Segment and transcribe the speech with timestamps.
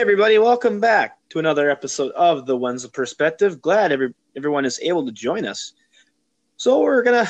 [0.00, 3.60] everybody, welcome back to another episode of the Wenzel Perspective.
[3.60, 5.74] Glad every, everyone is able to join us.
[6.56, 7.28] So we're gonna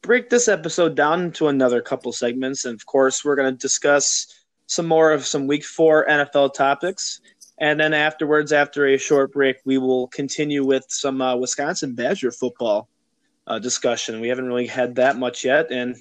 [0.00, 4.34] break this episode down into another couple segments, and of course, we're gonna discuss
[4.64, 7.20] some more of some Week Four NFL topics,
[7.58, 12.32] and then afterwards, after a short break, we will continue with some uh, Wisconsin Badger
[12.32, 12.88] football
[13.46, 14.22] uh, discussion.
[14.22, 15.94] We haven't really had that much yet, and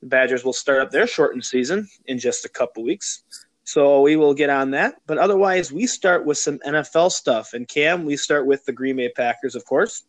[0.00, 3.24] the Badgers will start up their shortened season in just a couple weeks.
[3.72, 4.96] So we will get on that.
[5.06, 7.54] But otherwise, we start with some NFL stuff.
[7.54, 10.02] And Cam, we start with the Green Bay Packers, of course.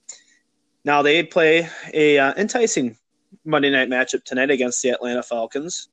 [0.83, 2.97] Now they play a uh, enticing
[3.45, 5.87] Monday night matchup tonight against the Atlanta Falcons.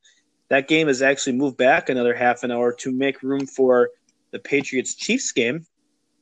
[0.48, 3.90] That game is actually moved back another half an hour to make room for
[4.32, 5.64] the Patriots Chiefs game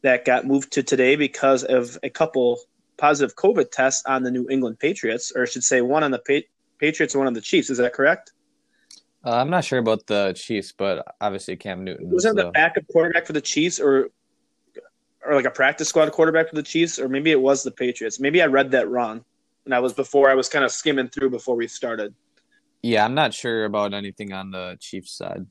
[0.02, 2.60] that got moved to today because of a couple
[2.98, 6.18] positive COVID tests on the New England Patriots, or I should say, one on the
[6.18, 6.46] pa-
[6.78, 7.70] Patriots one on the Chiefs.
[7.70, 8.32] Is that correct?
[9.28, 12.84] Uh, I'm not sure about the Chiefs, but obviously Cam Newton was that the backup
[12.90, 14.08] quarterback for the Chiefs, or
[15.22, 18.18] or like a practice squad quarterback for the Chiefs, or maybe it was the Patriots.
[18.18, 19.22] Maybe I read that wrong,
[19.66, 22.14] and I was before I was kind of skimming through before we started.
[22.80, 25.44] Yeah, I'm not sure about anything on the Chiefs side.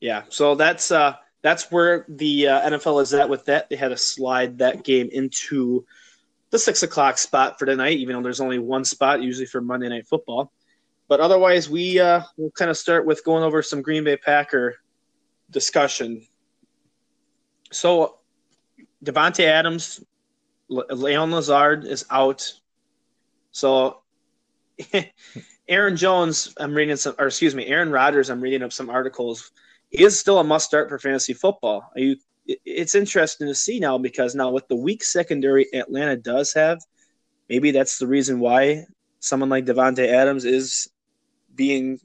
[0.00, 3.68] Yeah, so that's uh that's where the uh, NFL is at with that.
[3.68, 5.84] They had to slide that game into
[6.50, 9.88] the six o'clock spot for tonight, even though there's only one spot usually for Monday
[9.88, 10.52] Night Football.
[11.08, 14.76] But otherwise, we uh, will kind of start with going over some Green Bay Packer
[15.50, 16.26] discussion.
[17.72, 18.18] So,
[19.02, 20.04] Davante Adams,
[20.70, 22.52] Allen Lazard is out.
[23.52, 24.02] So,
[25.68, 29.50] Aaron Jones, I'm reading some, or excuse me, Aaron Rodgers, I'm reading up some articles.
[29.90, 31.90] Is still a must start for fantasy football.
[31.96, 32.16] You?
[32.46, 36.78] It's interesting to see now because now with the weak secondary Atlanta does have,
[37.48, 38.84] maybe that's the reason why
[39.20, 40.90] someone like Davante Adams is
[41.58, 42.00] being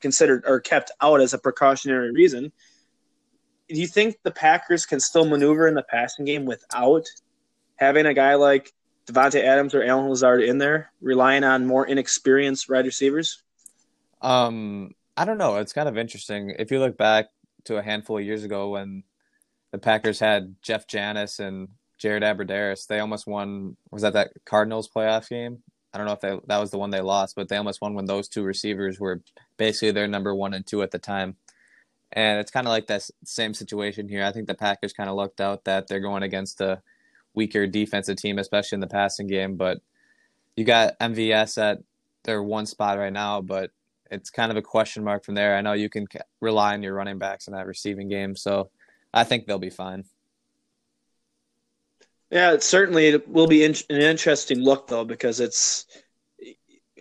[0.00, 2.52] considered or kept out as a precautionary reason.
[3.68, 7.04] Do you think the Packers can still maneuver in the passing game without
[7.76, 8.72] having a guy like
[9.06, 13.42] Davante Adams or Allen Lazard in there, relying on more inexperienced wide receivers?
[14.22, 15.56] Um, I don't know.
[15.56, 16.54] It's kind of interesting.
[16.58, 17.26] If you look back
[17.64, 19.02] to a handful of years ago when
[19.72, 21.68] the Packers had Jeff Janis and
[21.98, 23.76] Jared Abbrederis, they almost won.
[23.90, 25.62] Was that that Cardinals playoff game?
[25.98, 27.94] I don't know if they, that was the one they lost, but they almost won
[27.94, 29.20] when those two receivers were
[29.56, 31.34] basically their number one and two at the time.
[32.12, 34.24] And it's kind of like that same situation here.
[34.24, 36.82] I think the Packers kind of lucked out that they're going against a
[37.34, 39.56] weaker defensive team, especially in the passing game.
[39.56, 39.78] But
[40.54, 41.78] you got MVS at
[42.22, 43.72] their one spot right now, but
[44.08, 45.56] it's kind of a question mark from there.
[45.56, 46.06] I know you can
[46.40, 48.70] rely on your running backs in that receiving game, so
[49.12, 50.04] I think they'll be fine.
[52.30, 55.86] Yeah, it certainly will be in, an interesting look though because it's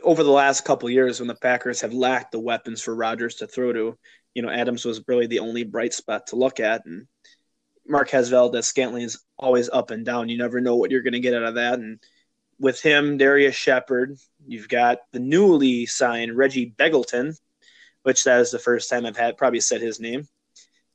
[0.03, 3.47] over the last couple years when the Packers have lacked the weapons for Rodgers to
[3.47, 3.97] throw to.
[4.33, 7.07] You know, Adams was really the only bright spot to look at, and
[7.87, 10.29] Mark Marquez Valdes-Scantling is always up and down.
[10.29, 11.79] You never know what you're going to get out of that.
[11.79, 11.99] And
[12.59, 14.17] with him, Darrius Shepherd.
[14.45, 17.37] you've got the newly signed Reggie Begelton,
[18.03, 20.27] which that is the first time I've had probably said his name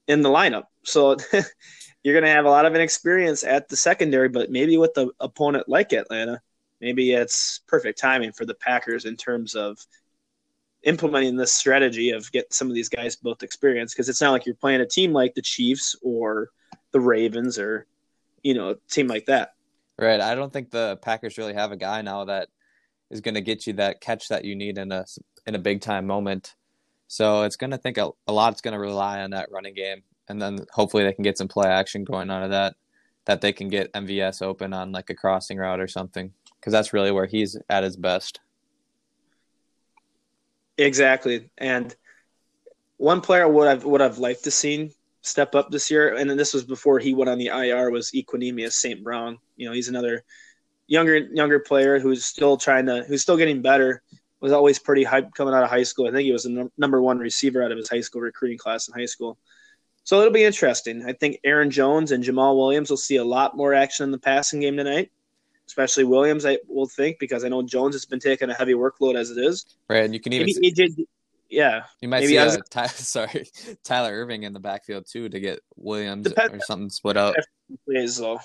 [0.06, 0.64] in the lineup.
[0.84, 1.16] So
[2.02, 5.10] you're going to have a lot of inexperience at the secondary, but maybe with the
[5.20, 6.40] opponent like Atlanta,
[6.80, 9.78] maybe it's perfect timing for the Packers in terms of
[10.82, 14.46] implementing this strategy of get some of these guys both experience because it's not like
[14.46, 16.50] you're playing a team like the Chiefs or
[16.90, 17.86] the Ravens or
[18.42, 19.54] you know a team like that.
[19.98, 20.20] Right.
[20.20, 22.48] I don't think the Packers really have a guy now that
[23.10, 25.04] is going to get you that catch that you need in a
[25.46, 26.56] in a big time moment.
[27.06, 30.02] So it's going to think a, a lot's going to rely on that running game
[30.32, 32.74] and then hopefully they can get some play action going out of that.
[33.26, 36.92] That they can get MVS open on like a crossing route or something, because that's
[36.92, 38.40] really where he's at his best.
[40.78, 41.94] Exactly, and
[42.96, 46.36] one player would I've would I've liked to see step up this year, and then
[46.36, 49.04] this was before he went on the IR was Equanimeous St.
[49.04, 49.38] Brown.
[49.56, 50.24] You know, he's another
[50.88, 54.02] younger younger player who's still trying to who's still getting better.
[54.40, 56.08] Was always pretty hype coming out of high school.
[56.08, 58.88] I think he was the number one receiver out of his high school recruiting class
[58.88, 59.38] in high school.
[60.04, 61.04] So it'll be interesting.
[61.06, 64.18] I think Aaron Jones and Jamaal Williams will see a lot more action in the
[64.18, 65.12] passing game tonight,
[65.66, 66.44] especially Williams.
[66.44, 69.38] I will think because I know Jones has been taking a heavy workload as it
[69.38, 69.64] is.
[69.88, 71.06] Right, and you can even maybe AJ,
[71.48, 73.46] yeah, you might see was, uh, Ty, sorry
[73.84, 77.34] Tyler Ervin in the backfield too to get Williams or something split up.
[77.84, 78.40] Plays though,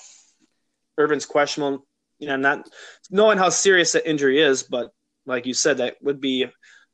[1.00, 1.86] Ervin's questionable.
[2.20, 2.70] You know, not
[3.12, 4.92] knowing how serious that injury is, but
[5.26, 6.48] like you said, that would be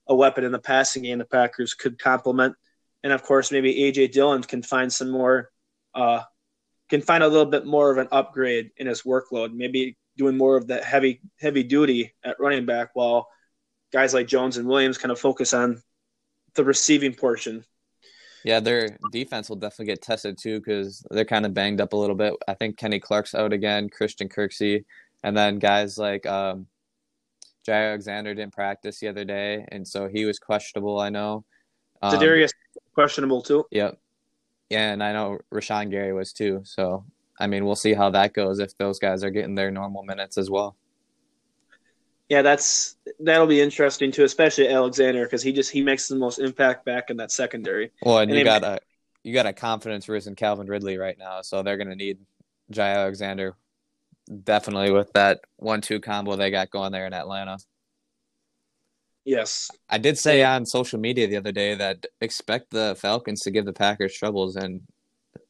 [0.08, 2.56] a weapon in the passing game the Packers could complement
[3.04, 5.52] and of course maybe AJ Dillon can find some more,
[5.94, 6.22] uh,
[6.90, 9.54] can find a little bit more of an upgrade in his workload.
[9.54, 13.28] Maybe doing more of that heavy heavy duty at running back, while
[13.92, 15.82] guys like Jones and Williams kind of focus on
[16.56, 17.66] the receiving portion.
[18.44, 21.98] Yeah, their defense will definitely get tested too because they're kind of banged up a
[21.98, 22.34] little bit.
[22.48, 24.84] I think Kenny Clark's out again, Christian Kirksey,
[25.24, 26.68] and then guys like um,
[27.66, 31.00] Jay Alexander didn't practice the other day, and so he was questionable.
[31.00, 31.46] I know.
[32.02, 32.52] Um, Darius
[32.94, 33.66] questionable too.
[33.72, 34.00] Yep.
[34.70, 36.62] Yeah, and I know Rashan Gary was too.
[36.64, 37.06] So
[37.40, 40.38] I mean, we'll see how that goes if those guys are getting their normal minutes
[40.38, 40.76] as well.
[42.30, 46.40] Yeah, that's that'll be interesting too, especially Alexander because he just he makes the most
[46.40, 47.92] impact back in that secondary.
[48.02, 48.80] Well, and, and you got a
[49.24, 52.20] you got a confidence risen Calvin Ridley right now, so they're going to need
[52.72, 53.56] Jay Alexander
[54.44, 57.58] definitely with that one-two combo they got going there in Atlanta.
[59.26, 63.52] Yes, I did say on social media the other day that expect the Falcons to
[63.52, 64.82] give the Packers troubles, and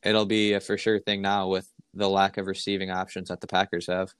[0.03, 3.47] it'll be a for sure thing now with the lack of receiving options that the
[3.47, 4.13] Packers have.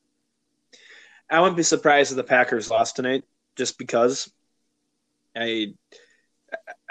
[1.30, 3.24] I wouldn't be surprised if the Packers lost tonight,
[3.56, 4.32] just because.
[5.36, 5.74] I,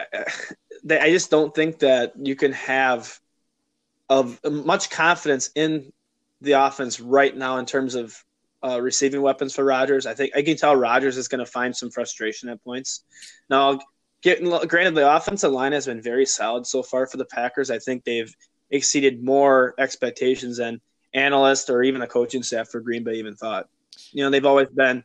[0.00, 0.24] I,
[0.90, 3.20] I just don't think that you can have
[4.08, 5.92] of much confidence in
[6.40, 8.24] the offense right now in terms of
[8.64, 10.06] uh, receiving weapons for Rodgers.
[10.06, 13.04] I think I can tell Rodgers is going to find some frustration at points.
[13.50, 13.80] Now,
[14.22, 17.70] getting granted, the offensive line has been very solid so far for the Packers.
[17.70, 18.34] I think they've
[18.70, 20.80] exceeded more expectations than
[21.14, 23.68] analysts or even the coaching staff for Green Bay even thought.
[24.12, 25.04] You know, they've always been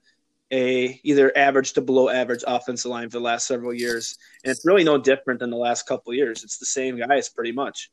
[0.51, 4.65] a either average to below average offensive line for the last several years, and it's
[4.65, 6.44] really no different than the last couple years.
[6.44, 7.92] It's the same guys pretty much.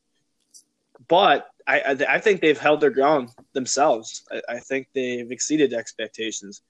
[1.09, 4.23] But I, I, think they've held their ground themselves.
[4.31, 6.63] I, I, think they've exceeded expectations.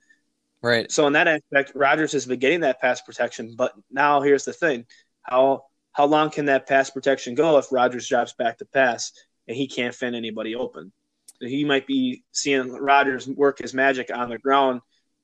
[0.63, 0.91] Right.
[0.91, 3.55] So in that aspect, Rodgers has been getting that pass protection.
[3.57, 4.87] But now here's the thing:
[5.23, 9.13] how how long can that pass protection go if Rodgers drops back to pass
[9.47, 10.93] and he can't find anybody open?
[11.41, 14.81] he might be seeing Rodgers work his magic on the ground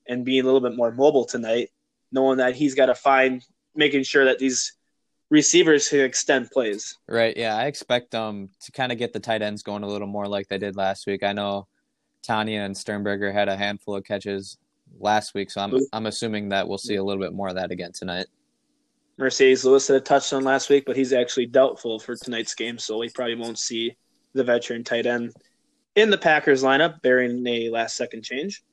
[0.07, 1.69] and being a little bit more mobile tonight,
[2.11, 3.43] knowing that he's got to find
[3.75, 4.73] making sure that these
[5.31, 6.99] receivers can extend plays.
[7.07, 7.35] Right.
[7.35, 10.07] Yeah, I expect them um, to kind of get the tight ends going a little
[10.07, 11.23] more like they did last week.
[11.23, 11.67] I know
[12.27, 14.57] Tonyan and Sternberger had a handful of catches
[14.99, 17.71] last week, so I'm I'm assuming that we'll see a little bit more of that
[17.71, 18.27] again tonight.
[19.19, 22.97] Marcedes Lewis had a touchdown last week, but he's actually doubtful for tonight's game, so
[22.97, 23.95] we probably won't see
[24.33, 25.33] the veteran tight end
[25.95, 28.63] in the Packers lineup, bearing a last second change.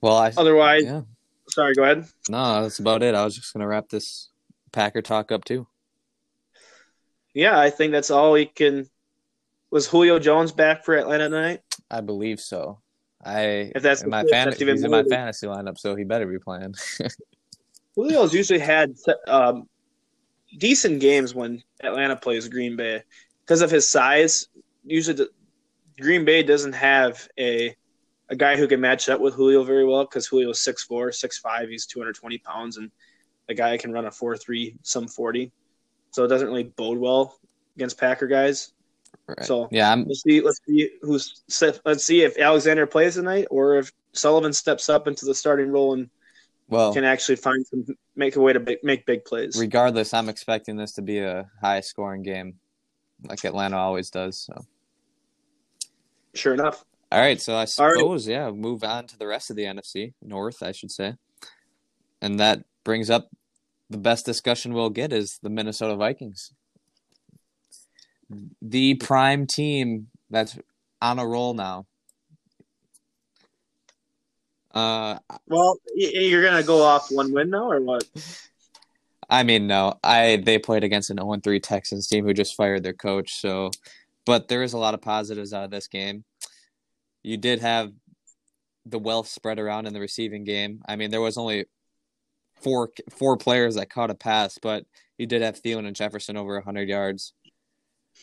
[0.00, 1.02] Well, I, otherwise, yeah.
[1.48, 2.06] sorry, go ahead.
[2.28, 3.14] No, that's about it.
[3.14, 4.28] I was just going to wrap this
[4.72, 5.66] Packer talk up too.
[7.38, 8.88] Yeah, I think that's all he can.
[9.70, 11.62] Was Julio Jones back for Atlanta tonight?
[11.88, 12.80] I believe so.
[13.24, 16.40] I if that's in my fantasy, he's in my fantasy lineup, so he better be
[16.40, 16.74] playing.
[17.94, 18.96] Julio's usually had
[19.28, 19.68] um,
[20.58, 23.04] decent games when Atlanta plays Green Bay
[23.44, 24.48] because of his size.
[24.84, 25.28] Usually,
[26.00, 27.72] Green Bay doesn't have a
[28.30, 31.86] a guy who can match up with Julio very well because Julio's 6'4", 6'5", he's
[31.86, 32.90] 220 pounds, and
[33.48, 35.52] a guy can run a 4'3", some 40.
[36.18, 37.38] So it doesn't really bode well
[37.76, 38.72] against Packer guys.
[39.28, 39.44] Right.
[39.44, 40.04] So yeah, I'm...
[40.04, 40.40] let's see.
[40.40, 41.42] Let's see who's.
[41.84, 45.94] Let's see if Alexander plays tonight or if Sullivan steps up into the starting role
[45.94, 46.10] and
[46.66, 47.86] well can actually find some
[48.16, 49.56] make a way to make big plays.
[49.60, 52.56] Regardless, I'm expecting this to be a high scoring game,
[53.22, 54.38] like Atlanta always does.
[54.38, 54.66] So
[56.34, 56.84] Sure enough.
[57.12, 58.34] All right, so I suppose right.
[58.34, 61.14] yeah, move on to the rest of the NFC North, I should say,
[62.20, 63.28] and that brings up
[63.90, 66.52] the best discussion we'll get is the Minnesota Vikings,
[68.60, 70.58] the prime team that's
[71.00, 71.86] on a roll now.
[74.72, 78.04] Uh, well, you're gonna go off one win now, or what?
[79.30, 79.98] I mean, no.
[80.02, 83.70] I they played against an 0-3 Texans team who just fired their coach, so
[84.26, 86.24] but there is a lot of positives out of this game.
[87.22, 87.92] You did have
[88.84, 90.82] the wealth spread around in the receiving game.
[90.86, 91.64] I mean, there was only
[92.60, 94.84] four four players that caught a pass, but
[95.16, 97.32] you did have Thielen and Jefferson over 100 yards.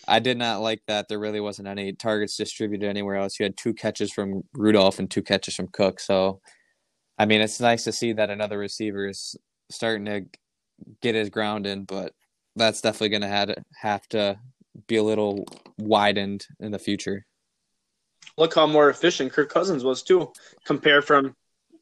[0.08, 3.40] I did not like that there really wasn't any targets distributed anywhere else.
[3.40, 6.00] You had two catches from Rudolph and two catches from Cook.
[6.00, 6.42] So,
[7.18, 9.36] I mean, it's nice to see that another receiver is
[9.70, 10.26] starting to
[11.02, 12.14] get his ground in, but
[12.56, 14.38] that's definitely going to have to
[14.88, 15.46] be a little
[15.78, 17.26] widened in the future.
[18.38, 20.34] Look how more efficient Kirk Cousins was too,
[20.66, 21.36] compared from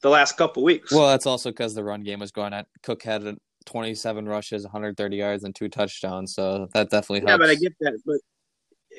[0.03, 0.91] the last couple weeks.
[0.91, 2.67] Well, that's also because the run game was going at.
[2.83, 3.24] Cook had
[3.65, 6.36] 27 rushes, 130 yards, and two touchdowns.
[6.36, 7.31] So that definitely helps.
[7.31, 8.00] Yeah, but I get that.
[8.05, 8.17] But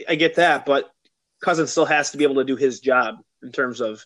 [0.09, 0.67] I get that.
[0.67, 0.91] But
[1.43, 4.05] Cousins still has to be able to do his job in terms of,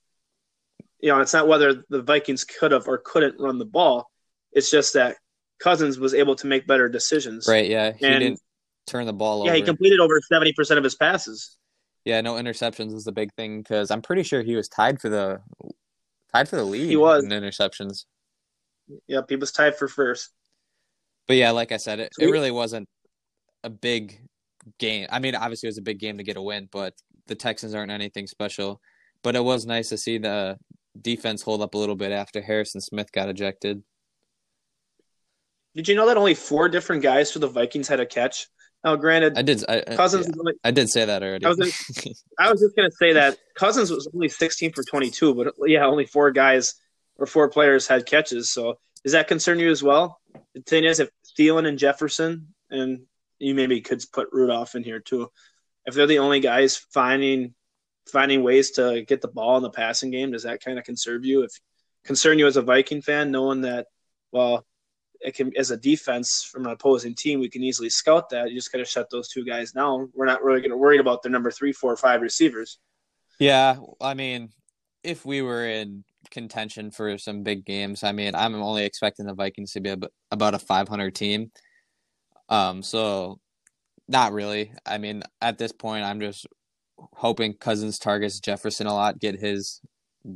[1.00, 4.10] you know, it's not whether the Vikings could have or couldn't run the ball.
[4.52, 5.16] It's just that
[5.60, 7.46] Cousins was able to make better decisions.
[7.48, 7.70] Right.
[7.70, 7.92] Yeah.
[7.92, 8.40] He and didn't
[8.88, 9.56] turn the ball yeah, over.
[9.56, 11.56] he completed over 70% of his passes.
[12.04, 15.10] Yeah, no interceptions is the big thing because I'm pretty sure he was tied for
[15.10, 15.40] the
[16.34, 16.88] tied for the lead.
[16.88, 18.04] He was in interceptions.
[19.06, 20.30] Yep, he was tied for first.
[21.26, 22.88] But yeah, like I said, it, it really wasn't
[23.62, 24.18] a big
[24.78, 25.06] game.
[25.10, 26.94] I mean, obviously it was a big game to get a win, but
[27.26, 28.80] the Texans aren't anything special.
[29.22, 30.56] But it was nice to see the
[31.00, 33.82] defense hold up a little bit after Harrison Smith got ejected.
[35.74, 38.48] Did you know that only four different guys for the Vikings had a catch?
[38.84, 39.64] Now, granted, I did.
[39.68, 40.26] I, Cousins.
[40.26, 40.34] yeah.
[40.38, 41.44] Only, I did say that already.
[41.44, 41.58] I was,
[42.38, 46.06] I was just gonna say that Cousins was only 16 for 22, but yeah, only
[46.06, 46.74] four guys
[47.16, 48.50] or four players had catches.
[48.50, 50.20] So does that concern you as well?
[50.54, 53.02] The thing is, if Thielen and Jefferson, and
[53.38, 55.30] you maybe could put Rudolph in here too,
[55.86, 57.54] if they're the only guys finding
[58.08, 61.24] finding ways to get the ball in the passing game, does that kind of concern
[61.24, 61.42] you?
[61.42, 61.50] If
[62.04, 63.86] concern you as a Viking fan, knowing that,
[64.32, 64.64] well,
[65.20, 68.50] it can as a defense from an opposing team, we can easily scout that.
[68.50, 70.10] You just got to shut those two guys down.
[70.14, 72.78] We're not really going to worry about their number three, four, five receivers.
[73.38, 74.50] Yeah, I mean,
[75.02, 79.34] if we were in contention for some big games, I mean, I'm only expecting the
[79.34, 79.94] Vikings to be
[80.30, 81.50] about a 500 team.
[82.48, 83.38] Um, so
[84.08, 84.72] not really.
[84.86, 86.46] I mean, at this point, I'm just
[86.96, 89.80] hoping Cousins targets Jefferson a lot, get his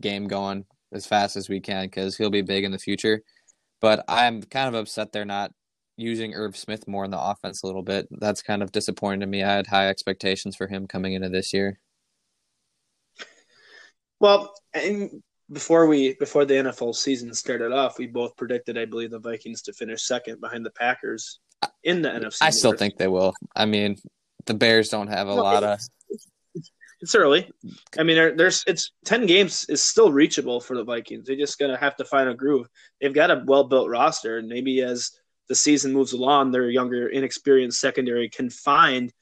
[0.01, 3.23] game going as fast as we can because he'll be big in the future.
[3.83, 5.53] But I'm kind of upset they're not
[5.97, 8.09] using Irv Smith more in the offense a little bit.
[8.11, 9.43] That's kind of disappointing to me.
[9.43, 11.79] I had high expectations for him coming into this year.
[14.21, 19.11] Well, and before we before the NFL season started off, we both predicted, I believe,
[19.11, 21.41] the Vikings to finish second behind the Packers
[21.83, 22.39] in the NFC.
[22.41, 23.35] I still think they will.
[23.55, 23.97] I mean,
[24.47, 25.81] the Bears don't have a lot of.
[27.03, 27.51] It's early.
[27.99, 31.27] I mean, there's it's ten games is still reachable for the Vikings.
[31.27, 32.69] They're just gonna have to find a groove.
[33.01, 35.11] They've got a well built roster, and maybe as
[35.49, 39.13] the season moves along, their younger, inexperienced secondary can find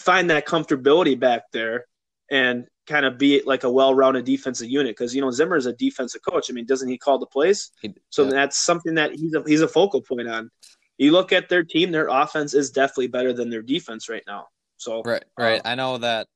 [0.00, 1.84] find that comfortability back there
[2.30, 5.74] and kind of be like a well-rounded defensive unit because you know Zimmer is a
[5.74, 6.50] defensive coach.
[6.50, 7.70] I mean, doesn't he call the plays?
[8.08, 8.30] So yeah.
[8.30, 10.50] that's something that he's a, he's a focal point on.
[10.96, 14.46] You look at their team; their offense is definitely better than their defense right now.
[14.78, 15.60] So right, right.
[15.64, 16.28] Uh, I know that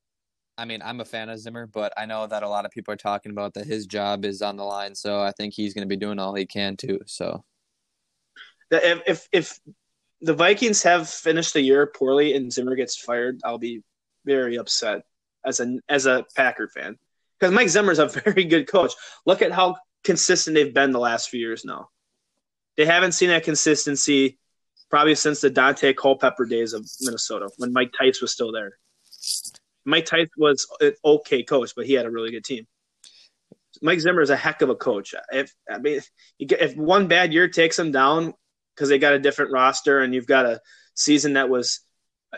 [0.59, 2.93] I mean, I'm a fan of Zimmer, but I know that a lot of people
[2.93, 4.95] are talking about that his job is on the line.
[4.95, 7.01] So I think he's going to be doing all he can too.
[7.07, 7.45] So
[8.71, 9.59] if if,
[10.25, 13.83] the Vikings have finished the year poorly and Zimmer gets fired, I'll be
[14.25, 15.03] very upset
[15.45, 16.97] as a as a Packer fan
[17.39, 18.93] because Mike Zimmer's a very good coach.
[19.27, 21.89] Look at how consistent they've been the last few years now.
[22.77, 24.39] They haven't seen that consistency
[24.91, 28.79] probably since the Daunte Culpepper days of Minnesota when Mike Tice was still there.
[29.85, 32.67] Mike Tice was an okay coach, but he had a really good team.
[33.81, 35.15] Mike Zimmer is a heck of a coach.
[35.33, 36.01] If I mean,
[36.39, 38.35] if one bad year takes him down
[38.75, 40.61] because they got a different roster and you've got a
[40.95, 41.81] season that was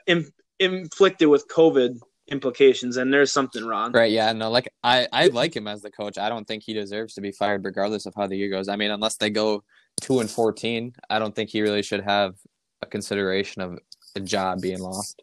[0.07, 1.99] Im- inflicted with COVID
[2.29, 3.93] implications, and there's something wrong.
[3.93, 4.11] Right?
[4.11, 4.33] Yeah.
[4.33, 4.51] No.
[4.51, 6.19] Like I, I like him as the coach.
[6.19, 8.69] I don't think he deserves to be fired, regardless of how the year goes.
[8.69, 9.63] I mean, unless they go
[10.01, 12.37] two and fourteen, I don't think he really should have
[12.81, 13.79] a consideration of
[14.17, 15.23] a job being lost.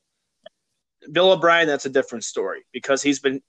[1.12, 3.42] Bill O'Brien, that's a different story because he's been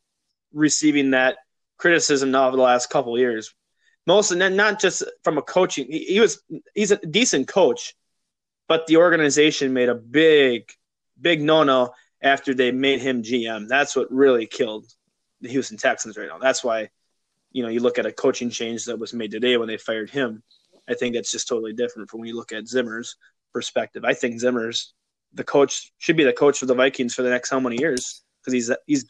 [0.53, 1.39] receiving that
[1.79, 3.55] criticism now over the last couple years.
[4.07, 5.87] Most and not just from a coaching.
[5.91, 6.43] He, he was
[6.75, 7.95] he's a decent coach,
[8.69, 10.71] but the organization made a big,
[11.21, 13.69] big no no after they made him GM.
[13.69, 14.87] That's what really killed
[15.41, 16.39] the Houston Texans right now.
[16.39, 16.91] That's why,
[17.53, 20.11] you know, you look at a coaching change that was made today when they fired
[20.11, 20.43] him.
[20.89, 23.17] I think that's just totally different from when you look at Zimmer's
[23.53, 24.05] perspective.
[24.05, 24.95] I think Zimmer's
[25.35, 28.23] the coach should be the coach for the Vikings for the next how many years
[28.41, 29.07] because he's he's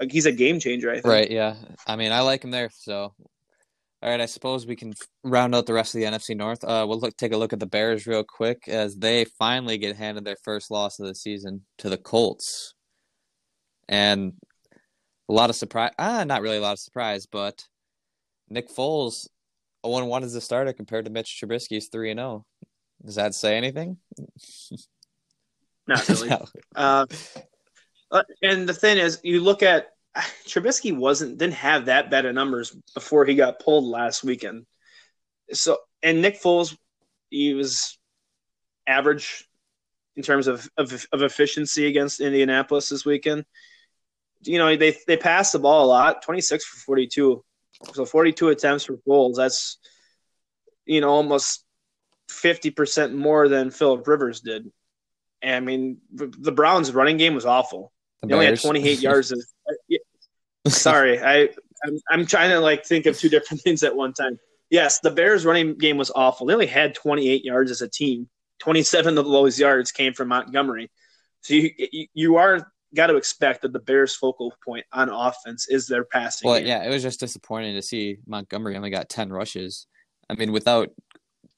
[0.00, 0.90] like he's a game changer.
[0.90, 1.06] I think.
[1.06, 1.30] Right.
[1.30, 1.56] Yeah.
[1.86, 2.70] I mean, I like him there.
[2.72, 3.14] So,
[4.02, 4.20] all right.
[4.20, 4.94] I suppose we can
[5.24, 6.64] round out the rest of the NFC North.
[6.64, 9.96] Uh, we'll look take a look at the Bears real quick as they finally get
[9.96, 12.74] handed their first loss of the season to the Colts,
[13.88, 14.34] and
[15.28, 15.92] a lot of surprise.
[15.98, 17.64] Ah, not really a lot of surprise, but
[18.48, 19.28] Nick Foles,
[19.82, 22.28] one one as a starter compared to Mitch Trubisky's three and zero.
[22.28, 22.66] Oh.
[23.04, 23.98] Does that say anything?
[25.88, 26.28] Not really.
[26.28, 26.46] no.
[26.76, 27.06] uh,
[28.10, 29.88] uh, and the thing is, you look at
[30.46, 34.66] Trubisky wasn't didn't have that bad of numbers before he got pulled last weekend.
[35.52, 36.76] So and Nick Foles,
[37.30, 37.98] he was
[38.86, 39.48] average
[40.16, 43.44] in terms of, of, of efficiency against Indianapolis this weekend.
[44.42, 47.44] You know, they they passed the ball a lot, twenty six for forty two.
[47.92, 49.36] So forty two attempts for Foles.
[49.36, 49.78] That's
[50.84, 51.64] you know almost
[52.30, 54.70] fifty percent more than Philip Rivers did.
[55.42, 57.92] And, I mean, the Browns' running game was awful.
[58.22, 59.32] The they only had 28 yards.
[59.32, 61.50] Of, uh, sorry, I
[61.84, 64.38] I'm, I'm trying to like think of two different things at one time.
[64.70, 66.46] Yes, the Bears' running game was awful.
[66.46, 68.28] They only had 28 yards as a team.
[68.58, 70.90] 27 of those yards came from Montgomery.
[71.42, 71.70] So you
[72.12, 76.48] you are got to expect that the Bears' focal point on offense is their passing.
[76.48, 76.66] Well, game.
[76.66, 79.86] yeah, it was just disappointing to see Montgomery only got 10 rushes.
[80.28, 80.90] I mean, without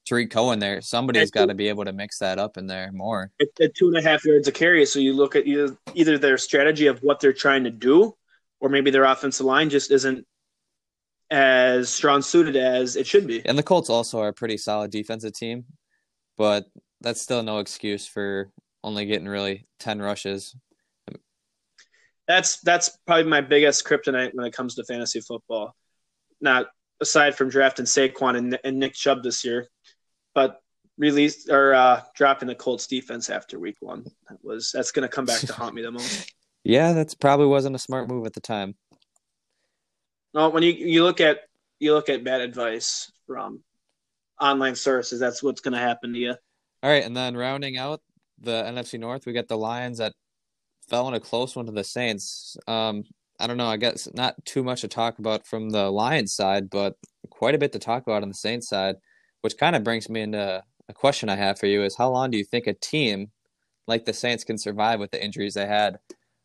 [0.05, 0.81] Tarik Cohen there.
[0.81, 3.31] Somebody's got to be able to mix that up in there more.
[3.39, 6.37] At, two and a half yards of carry, so you look at either, either their
[6.37, 8.15] strategy of what they're trying to do,
[8.59, 10.25] or maybe their offensive line just isn't
[11.29, 13.45] as strong suited as it should be.
[13.45, 15.65] And the Colts also are a pretty solid defensive team,
[16.37, 16.65] but
[16.99, 18.51] that's still no excuse for
[18.83, 20.55] only getting really ten rushes.
[22.27, 25.75] That's that's probably my biggest kryptonite when it comes to fantasy football.
[26.39, 26.67] Not
[27.01, 29.67] aside from drafting Saquon and, and Nick Chubb this year,
[30.33, 30.61] but
[30.97, 34.05] released or uh, dropping the Colts defense after week one.
[34.29, 36.31] That was that's going to come back to haunt me the most.
[36.63, 38.75] Yeah, that's probably wasn't a smart move at the time.
[40.31, 41.39] Well, when you you look at
[41.79, 43.63] you look at bad advice from
[44.39, 46.35] online sources, that's what's going to happen to you.
[46.83, 48.01] All right, and then rounding out
[48.39, 50.13] the NFC North, we got the Lions that
[50.87, 52.55] fell in a close one to the Saints.
[52.67, 53.05] Um,
[53.41, 53.67] I don't know.
[53.67, 56.95] I guess not too much to talk about from the Lions side, but
[57.29, 58.97] quite a bit to talk about on the Saints side,
[59.41, 62.29] which kind of brings me into a question I have for you: Is how long
[62.31, 63.31] do you think a team
[63.87, 65.97] like the Saints can survive with the injuries they had?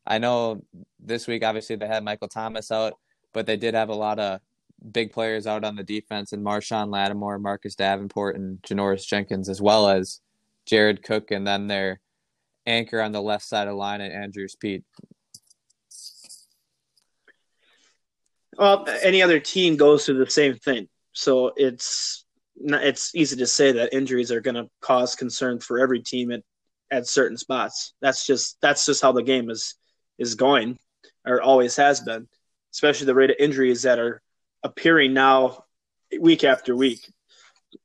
[0.06, 0.62] I know
[0.98, 2.94] this week, obviously, they had Michael Thomas out,
[3.34, 4.40] but they did have a lot of
[4.92, 9.60] big players out on the defense, and Marshon Lattimore, Marcus Davenport, and Janoris Jenkins, as
[9.60, 10.20] well as
[10.64, 12.00] Jared Cook, and then their
[12.66, 14.84] anchor on the left side of the line, and Andrus Peat.
[18.58, 22.24] Well, any other team goes through the same thing, so it's
[22.56, 26.32] not, it's easy to say that injuries are going to cause concern for every team
[26.32, 26.42] at,
[26.90, 27.92] at certain spots.
[28.00, 29.74] That's just that's just how the game is
[30.18, 30.78] is going,
[31.26, 32.28] or always has been.
[32.72, 34.20] Especially the rate of injuries that are
[34.62, 35.64] appearing now,
[36.20, 37.10] week after week.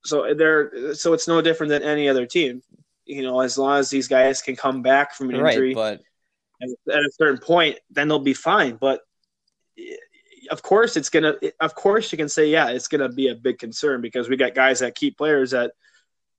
[0.06, 2.62] So they're so it's no different than any other team.
[3.06, 6.00] You know, as long as these guys can come back from an injury, right,
[6.62, 8.78] but at a certain point, then they'll be fine.
[8.78, 9.02] But
[10.50, 13.60] of course it's gonna of course you can say yeah it's gonna be a big
[13.60, 15.72] concern because we got guys that keep players that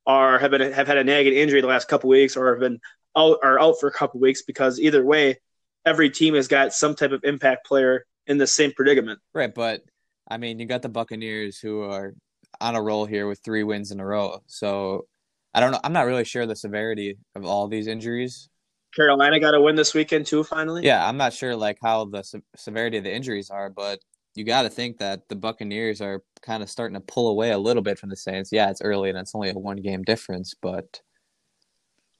[0.06, 2.80] are have been have had a nagging injury the last couple weeks or have been
[3.16, 5.38] out are out for a couple weeks because either way
[5.86, 9.20] every team has got some type of impact player in the same predicament.
[9.34, 9.82] Right but
[10.28, 12.14] i mean you got the buccaneers who are
[12.60, 14.42] on a roll here with three wins in a row.
[14.46, 15.06] So
[15.54, 18.48] i don't know i'm not really sure the severity of all these injuries
[18.94, 20.44] Carolina got a win this weekend too.
[20.44, 24.00] Finally, yeah, I'm not sure like how the se- severity of the injuries are, but
[24.34, 27.58] you got to think that the Buccaneers are kind of starting to pull away a
[27.58, 28.50] little bit from the Saints.
[28.52, 31.00] Yeah, it's early and it's only a one game difference, but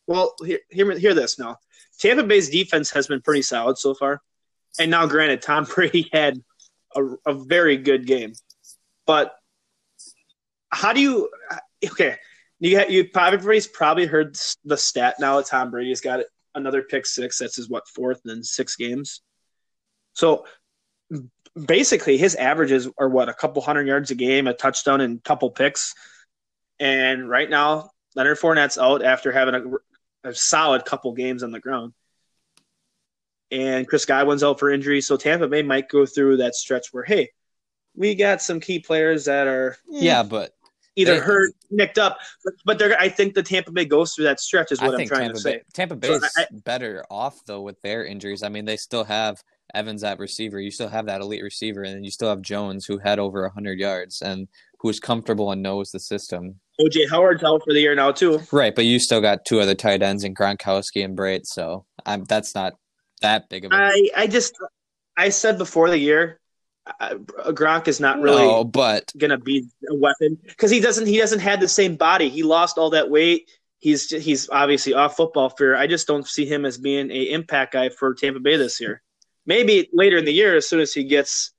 [0.07, 1.59] well, hear, hear hear this now.
[1.99, 4.21] Tampa Bay's defense has been pretty solid so far,
[4.79, 6.39] and now granted, Tom Brady had
[6.95, 8.33] a, a very good game,
[9.07, 9.35] but
[10.71, 11.31] how do you?
[11.85, 12.17] Okay,
[12.61, 17.07] you you everybody's probably heard the stat now that Tom Brady's got it another pick
[17.07, 17.39] six.
[17.39, 19.23] That's his what fourth in six games.
[20.15, 20.45] So
[21.67, 25.23] basically, his averages are what a couple hundred yards a game, a touchdown, and a
[25.23, 25.95] couple picks.
[26.79, 29.55] And right now, Leonard Fournette's out after having
[30.25, 31.93] a, a solid couple games on the ground.
[33.51, 37.05] And Chris Godwin's out for injury, so Tampa Bay might go through that stretch where,
[37.05, 37.31] hey,
[37.95, 40.55] we got some key players that are eh, yeah, but
[40.97, 42.19] either they, hurt, nicked up.
[42.45, 44.73] But, but they're, I think the Tampa Bay goes through that stretch.
[44.73, 45.53] Is what I am trying Tampa to say.
[45.53, 48.43] Bay, Tampa Bay's so I, better off though with their injuries.
[48.43, 49.43] I mean, they still have
[49.75, 50.61] Evans at receiver.
[50.61, 53.49] You still have that elite receiver, and then you still have Jones who had over
[53.49, 54.49] hundred yards and
[54.81, 56.61] who's comfortable and knows the system.
[56.81, 58.41] OJ Howard's out for the year now too.
[58.51, 62.25] Right, but you still got two other tight ends in Gronkowski and Brate, so I'm,
[62.25, 62.75] that's not
[63.21, 63.77] that big of a.
[63.77, 64.55] I I just
[65.17, 66.41] I said before the year
[67.01, 67.15] uh,
[67.49, 71.41] Gronk is not really no, but gonna be a weapon because he doesn't he doesn't
[71.41, 72.29] have the same body.
[72.29, 73.51] He lost all that weight.
[73.79, 75.77] He's he's obviously off football fear.
[75.77, 79.03] I just don't see him as being a impact guy for Tampa Bay this year.
[79.47, 81.53] Maybe later in the year, as soon as he gets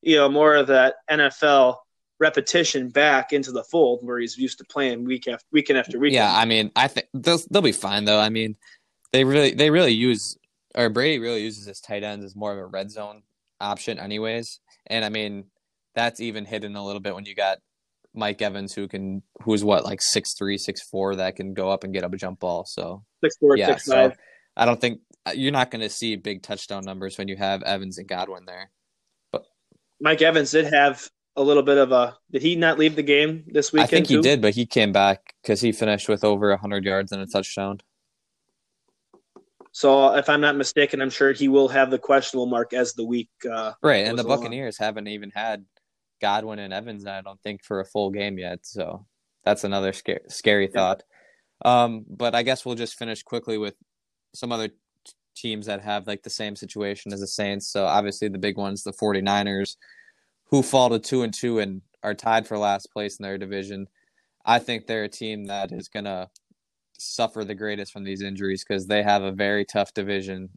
[0.00, 1.76] you know more of that NFL
[2.18, 6.14] repetition back into the fold where he's used to playing week after weekend after weekend.
[6.14, 8.20] Yeah, I mean, I think they'll they'll be fine though.
[8.20, 8.56] I mean,
[9.12, 10.38] they really they really use
[10.74, 13.22] or Brady really uses his tight ends as more of a red zone
[13.60, 14.60] option anyways.
[14.86, 15.44] And I mean,
[15.94, 17.58] that's even hidden a little bit when you got
[18.14, 21.84] Mike Evans who can who's what like six three, six four that can go up
[21.84, 22.64] and get up a jump ball.
[22.66, 24.12] So six four, yeah, six five.
[24.12, 24.18] So
[24.56, 27.62] I don't think uh, you're not going to see big touchdown numbers when you have
[27.62, 28.70] Evans and Godwin there.
[29.30, 29.44] But
[30.00, 32.16] Mike Evans did have a little bit of a.
[32.30, 33.88] Did he not leave the game this weekend?
[33.88, 34.22] I think he too?
[34.22, 37.80] did, but he came back because he finished with over hundred yards and a touchdown.
[39.72, 43.04] So if I'm not mistaken, I'm sure he will have the questionable mark as the
[43.04, 43.30] week.
[43.50, 45.64] Uh, right, and the Buccaneers haven't even had
[46.20, 47.06] Godwin and Evans.
[47.06, 48.60] I don't think for a full game yet.
[48.62, 49.06] So
[49.44, 51.02] that's another scary, scary thought.
[51.64, 53.74] Um, but I guess we'll just finish quickly with
[54.34, 54.68] some other
[55.34, 57.68] teams that have like the same situation as the Saints.
[57.68, 59.76] So obviously the big ones, the 49ers,
[60.50, 63.86] who fall to two and two and are tied for last place in their division.
[64.44, 66.28] I think they're a team that is going to
[67.02, 70.50] suffer the greatest from these injuries because they have a very tough division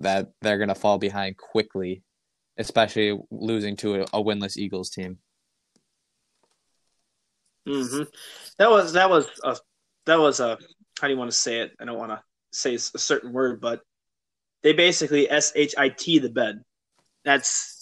[0.00, 2.02] that they're going to fall behind quickly,
[2.56, 5.18] especially losing to a, a winless Eagles team.
[7.66, 8.04] Mm-hmm.
[8.58, 9.56] That was that was a
[10.06, 10.58] that was a
[11.00, 11.72] how do you want to say it?
[11.80, 13.82] I don't want to say a certain word, but
[14.62, 16.62] they basically S H I T the bed.
[17.24, 17.78] That's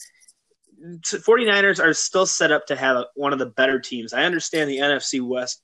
[0.83, 4.12] 49ers are still set up to have one of the better teams.
[4.12, 5.62] I understand the NFC West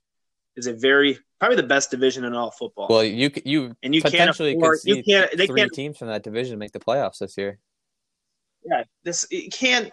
[0.57, 2.87] is a very probably the best division in all football.
[2.89, 6.07] Well, you you and you potentially can't afford, you can't they three can't teams from
[6.07, 7.59] that division make the playoffs this year.
[8.65, 9.91] yeah this it can't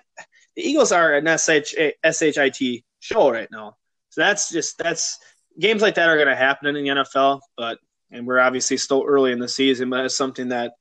[0.56, 3.78] the Eagles are an SH, SHIT show right now.
[4.10, 5.18] So that's just that's
[5.60, 7.80] games like that are going to happen in the NFL, but
[8.12, 10.74] and we're obviously still early in the season, but it's something that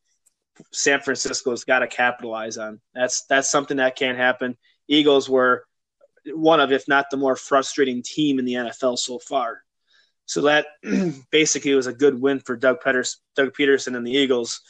[0.70, 2.78] San Francisco's got to capitalize on.
[2.94, 4.58] That's that's something that can't happen.
[4.86, 5.64] Eagles were
[6.26, 9.62] one of, if not the more frustrating team in the NFL so far.
[10.28, 10.66] So that
[11.30, 14.60] basically was a good win for Doug Peters, Doug Pederson and the Eagles,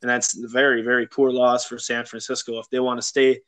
[0.00, 3.40] and that's a very very poor loss for San Francisco if they want to stay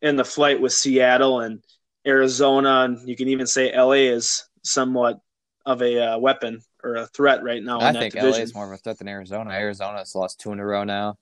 [0.00, 1.62] in the flight with Seattle and
[2.06, 5.18] Arizona, and you can even say LA is somewhat
[5.66, 7.80] of a uh, weapon or a threat right now.
[7.80, 8.32] I think division.
[8.32, 9.50] LA is more of a threat than Arizona.
[9.50, 11.18] Arizona's lost two in a row now.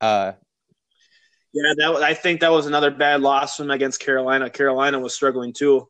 [0.00, 0.32] Uh,
[1.54, 4.50] yeah, that I think that was another bad loss from against Carolina.
[4.50, 5.88] Carolina was struggling too,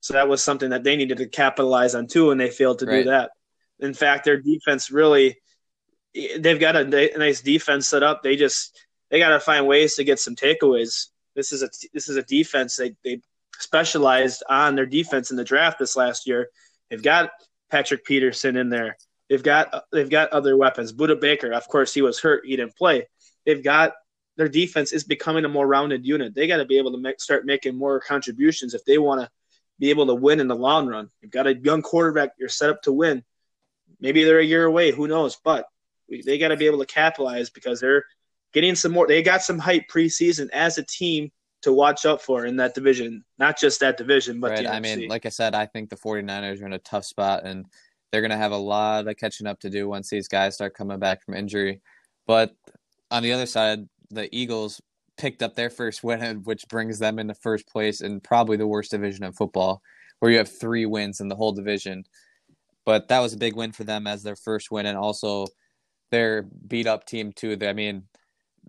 [0.00, 2.86] so that was something that they needed to capitalize on too, and they failed to
[2.86, 3.04] right.
[3.04, 3.30] do that.
[3.80, 5.38] In fact, their defense really
[6.14, 8.22] they've got a nice defense set up.
[8.22, 8.78] They just
[9.10, 11.06] they got to find ways to get some takeaways.
[11.34, 13.20] This is a this is a defense they they
[13.58, 16.48] specialized on their defense in the draft this last year.
[16.90, 17.30] They've got
[17.70, 18.96] Patrick Peterson in there.
[19.28, 20.92] They've got they've got other weapons.
[20.92, 22.46] Budda Baker, of course, he was hurt.
[22.46, 23.06] He didn't play.
[23.44, 23.92] They've got
[24.36, 26.34] their defense is becoming a more rounded unit.
[26.34, 29.28] They got to be able to make, start making more contributions if they want to
[29.78, 31.10] be able to win in the long run.
[31.20, 32.30] You've got a young quarterback.
[32.38, 33.24] You're set up to win.
[34.00, 34.90] Maybe they're a year away.
[34.90, 35.36] Who knows?
[35.42, 35.66] But
[36.08, 38.04] they got to be able to capitalize because they're
[38.52, 39.06] getting some more.
[39.06, 41.30] They got some hype preseason as a team
[41.62, 43.24] to watch out for in that division.
[43.38, 44.66] Not just that division, but right.
[44.66, 47.66] I mean, like I said, I think the 49ers are in a tough spot and
[48.10, 50.74] they're going to have a lot of catching up to do once these guys start
[50.74, 51.80] coming back from injury.
[52.26, 52.54] But
[53.10, 54.80] on the other side, the Eagles
[55.18, 58.92] picked up their first win, which brings them into first place in probably the worst
[58.92, 59.82] division of football,
[60.20, 62.04] where you have three wins in the whole division.
[62.86, 65.46] But that was a big win for them as their first win, and also
[66.10, 67.58] their beat up team too.
[67.60, 68.04] I mean,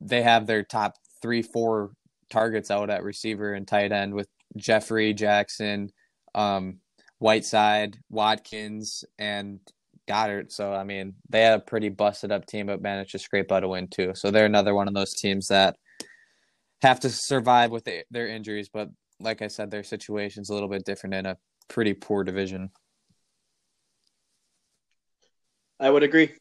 [0.01, 1.91] they have their top three, four
[2.29, 5.91] targets out at receiver and tight end with Jeffery Jackson,
[6.35, 6.79] um,
[7.19, 9.59] Whiteside, Watkins, and
[10.07, 10.51] Goedert.
[10.51, 13.63] So I mean, they had a pretty busted up team, but managed to scrape out
[13.63, 14.13] a win too.
[14.15, 15.77] So they're another one of those teams that
[16.81, 18.69] have to survive with the, their injuries.
[18.71, 18.89] But
[19.19, 21.37] like I said, their situation's a little bit different in a
[21.67, 22.71] pretty poor division.
[25.79, 26.33] I would agree.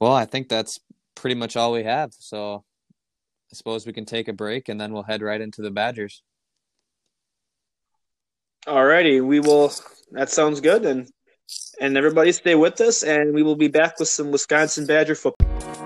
[0.00, 0.78] Well, I think that's
[1.14, 2.12] pretty much all we have.
[2.18, 2.64] So
[3.52, 6.22] I suppose we can take a break and then we'll head right into the Badgers.
[8.66, 9.72] Alrighty, we will.
[10.12, 11.08] That sounds good, and
[11.80, 15.79] and everybody stay with us, and we will be back with some Wisconsin Badger football.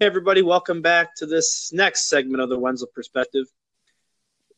[0.00, 3.44] Hey, everybody, welcome back to this next segment of the Wenzel Perspective.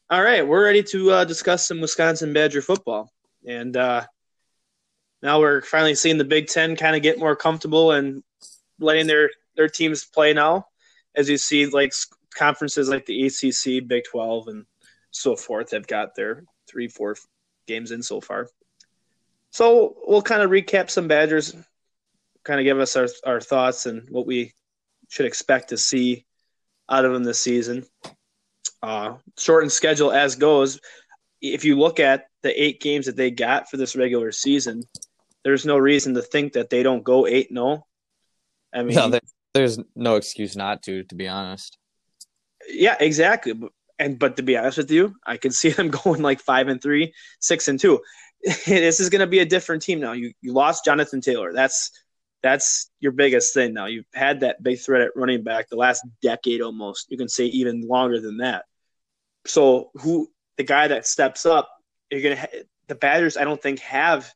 [0.08, 3.10] All right, we're ready to uh, discuss some Wisconsin Badger football.
[3.44, 4.04] And uh,
[5.20, 8.22] now we're finally seeing the Big Ten kind of get more comfortable and
[8.78, 10.66] letting their their teams play now.
[11.16, 11.92] As you see, like
[12.32, 14.64] conferences like the ACC, Big Twelve, and
[15.10, 17.16] so forth, have got their three, four
[17.66, 18.48] games in so far.
[19.50, 21.52] So we'll kind of recap some Badgers,
[22.44, 24.52] kind of give us our, our thoughts and what we
[25.12, 26.24] should expect to see
[26.88, 27.84] out of them this season.
[28.82, 30.80] Uh, shortened schedule as goes.
[31.42, 34.84] If you look at the eight games that they got for this regular season,
[35.44, 37.52] there's no reason to think that they don't go eight.
[37.52, 37.84] No,
[38.74, 39.18] I mean, no,
[39.52, 41.02] there's no excuse not to.
[41.04, 41.76] To be honest.
[42.66, 43.52] Yeah, exactly.
[43.98, 46.80] And but to be honest with you, I can see them going like five and
[46.80, 48.00] three, six and two.
[48.64, 50.12] this is going to be a different team now.
[50.12, 51.52] You you lost Jonathan Taylor.
[51.52, 51.90] That's
[52.42, 53.86] that's your biggest thing now.
[53.86, 57.06] You've had that big threat at running back the last decade almost.
[57.10, 58.64] You can say even longer than that.
[59.46, 61.68] So who the guy that steps up?
[62.10, 62.48] You're gonna
[62.88, 63.36] the Badgers.
[63.36, 64.32] I don't think have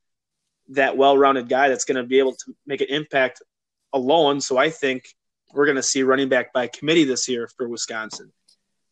[0.68, 3.42] that well-rounded guy that's going to be able to make an impact
[3.92, 4.40] alone.
[4.40, 5.08] So I think
[5.52, 8.32] we're going to see running back by committee this year for Wisconsin.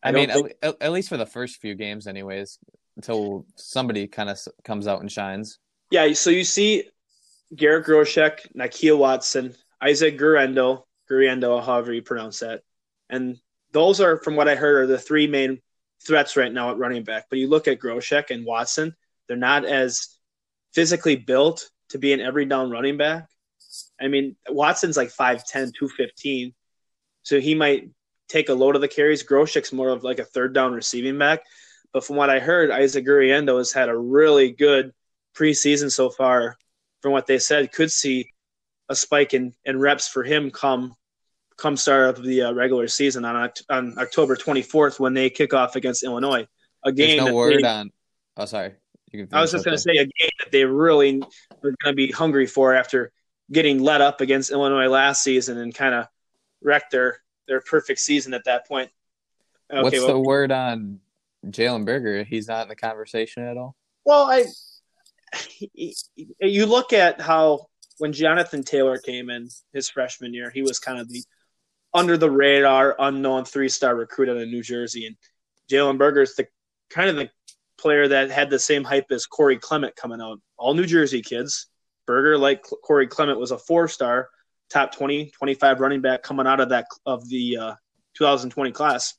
[0.01, 0.53] I, I mean, think...
[0.61, 2.59] at, at, least for the first few games, anyways,
[2.95, 5.59] until somebody kind of comes out and shines.
[5.91, 6.13] Yeah.
[6.13, 6.89] So you see
[7.53, 12.61] Garrett Groshek, Nakia Watson, Isaac Guerendo, Guerendo, however you pronounce that.
[13.09, 13.37] And
[13.71, 15.61] those are, from what I heard, are the three main
[16.05, 17.25] threats right now at running back.
[17.29, 18.95] But you look at Groshek and Watson,
[19.27, 20.17] they're not as
[20.73, 23.27] physically built to be an every down running back.
[23.99, 26.53] I mean, Watson's like 5'10, 215.
[27.23, 27.89] So he might
[28.27, 29.23] take a load of the carries.
[29.23, 31.43] Groshek's more of like a third down receiving back.
[31.93, 34.91] But from what I heard, Isaac Guerendo has had a really good
[35.35, 36.57] preseason so far.
[37.05, 38.31] From what they said, could see
[38.89, 40.95] a spike in, in reps for him come
[41.55, 45.75] come start of the uh, regular season on on October 24th when they kick off
[45.75, 46.47] against Illinois.
[46.83, 47.17] A game.
[47.17, 47.91] There's no word they, on.
[48.37, 48.71] Oh, sorry.
[49.31, 52.09] I was just going to say a game that they really are going to be
[52.09, 53.11] hungry for after
[53.51, 56.07] getting let up against Illinois last season and kind of
[56.63, 58.89] wrecked their their perfect season at that point.
[59.71, 61.01] Okay, What's well, the word on
[61.45, 62.23] Jalen Berger?
[62.23, 63.75] He's not in the conversation at all.
[64.05, 64.45] Well, I
[66.39, 67.67] you look at how
[67.97, 71.23] when Jonathan Taylor came in his freshman year, he was kind of the
[71.93, 75.15] under the radar, unknown three star recruit out of New Jersey, and
[75.71, 76.47] Jalen Berger's the
[76.89, 77.29] kind of the
[77.77, 80.39] player that had the same hype as Corey Clement coming out.
[80.57, 81.67] All New Jersey kids.
[82.05, 84.29] Berger, like Corey Clement, was a four star,
[84.69, 87.75] top 20, 25 running back coming out of that of the uh,
[88.15, 89.15] 2020 class.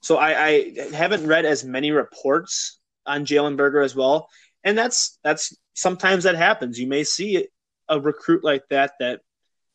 [0.00, 4.28] So I, I haven't read as many reports on Jalen Berger as well,
[4.64, 6.78] and that's that's sometimes that happens.
[6.78, 7.48] You may see
[7.88, 9.20] a recruit like that that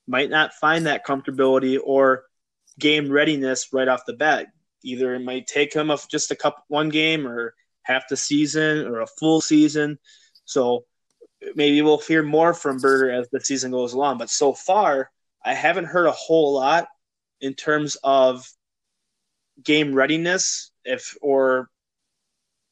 [0.07, 2.23] might not find that comfortability or
[2.79, 4.47] game readiness right off the bat.
[4.83, 8.85] Either it might take him a, just a couple one game or half the season
[8.85, 9.97] or a full season.
[10.45, 10.85] So
[11.55, 14.17] maybe we'll hear more from Berger as the season goes along.
[14.17, 15.09] But so far,
[15.43, 16.87] I haven't heard a whole lot
[17.41, 18.45] in terms of
[19.63, 21.69] game readiness, if or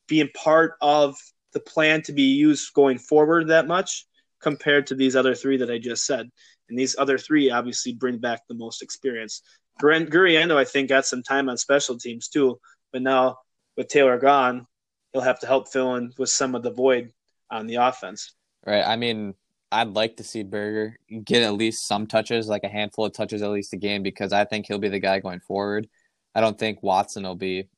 [0.08, 1.16] being part of
[1.54, 4.06] the plan to be used going forward that much
[4.42, 6.30] compared to these other three that I just said.
[6.70, 9.42] And these other three obviously bring back the most experience.
[9.80, 12.60] Guerendo, I think, got some time on special teams too,
[12.92, 13.38] but now
[13.78, 14.68] with Taylor gone,
[15.12, 17.12] he'll have to help fill in with some of the void
[17.50, 18.34] on the offense.
[18.66, 18.84] Right.
[18.86, 19.34] I mean,
[19.72, 23.42] I'd like to see Berger get at least some touches, like a handful of touches
[23.42, 25.88] at least a game, because I think he'll be the guy going forward.
[26.36, 27.70] I don't think Watson will be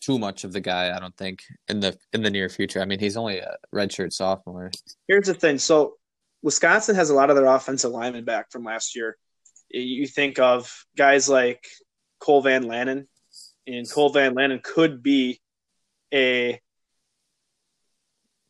[0.00, 0.94] too much of the guy.
[0.94, 2.80] I don't think in the in the near future.
[2.80, 4.70] I mean, he's only a redshirt sophomore.
[5.06, 5.58] Here's the thing.
[5.58, 5.94] So
[6.42, 9.16] Wisconsin has a lot of their offensive linemen back from last year.
[9.70, 11.66] You think of guys like
[12.20, 13.06] Cole Van Lanen,
[13.66, 15.40] and Cole Van Lanen could be
[16.12, 16.60] a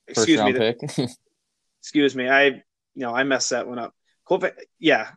[0.06, 0.52] excuse me.
[0.52, 1.14] The,
[1.82, 2.28] excuse me.
[2.28, 2.62] I you
[2.94, 3.94] know I messed that one up.
[4.24, 5.08] Cole Van, yeah,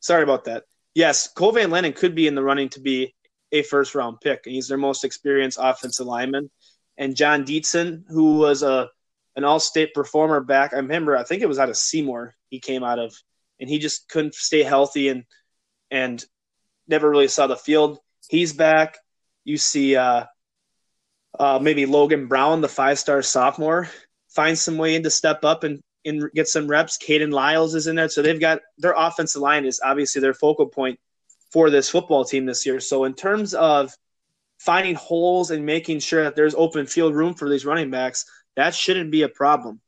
[0.00, 0.64] sorry about that.
[0.94, 3.14] Yes, Cole Van Lanen could be in the running to be
[3.52, 6.50] a first round pick, and he's their most experienced offensive lineman.
[6.98, 8.88] And Jon Dietzen, who was a
[9.36, 10.72] an all state performer back.
[10.72, 13.14] I remember, I think it was out of Seymour he came out of,
[13.60, 15.24] and he just couldn't stay healthy and
[15.90, 16.24] and
[16.88, 17.98] never really saw the field.
[18.28, 18.98] He's back.
[19.44, 20.24] You see, uh,
[21.38, 23.88] uh, maybe Logan Brown, the five star sophomore,
[24.28, 26.98] finds some way in to step up and, and get some reps.
[26.98, 28.08] Kayden Lyles is in there.
[28.08, 30.98] So they've got their offensive line is obviously their focal point
[31.52, 32.80] for this football team this year.
[32.80, 33.94] So in terms of
[34.58, 38.24] finding holes and making sure that there's open field room for these running backs,
[38.56, 39.80] that shouldn't be a problem.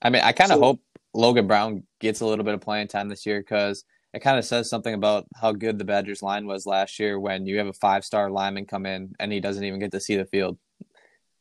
[0.00, 0.80] I mean, I kind of so, hope
[1.14, 4.44] Logan Brown gets a little bit of playing time this year because it kind of
[4.44, 7.72] says something about how good the Badgers line was last year when you have a
[7.72, 10.58] five star lineman come in and he doesn't even get to see the field.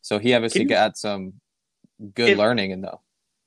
[0.01, 1.33] So he obviously you, got some
[2.13, 3.01] good learning in though.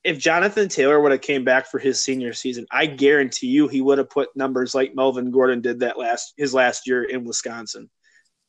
[0.05, 3.81] If Jonathan Taylor would have came back for his senior season, I guarantee you he
[3.81, 7.89] would have put numbers like Melvin Gordon did that last his last year in Wisconsin.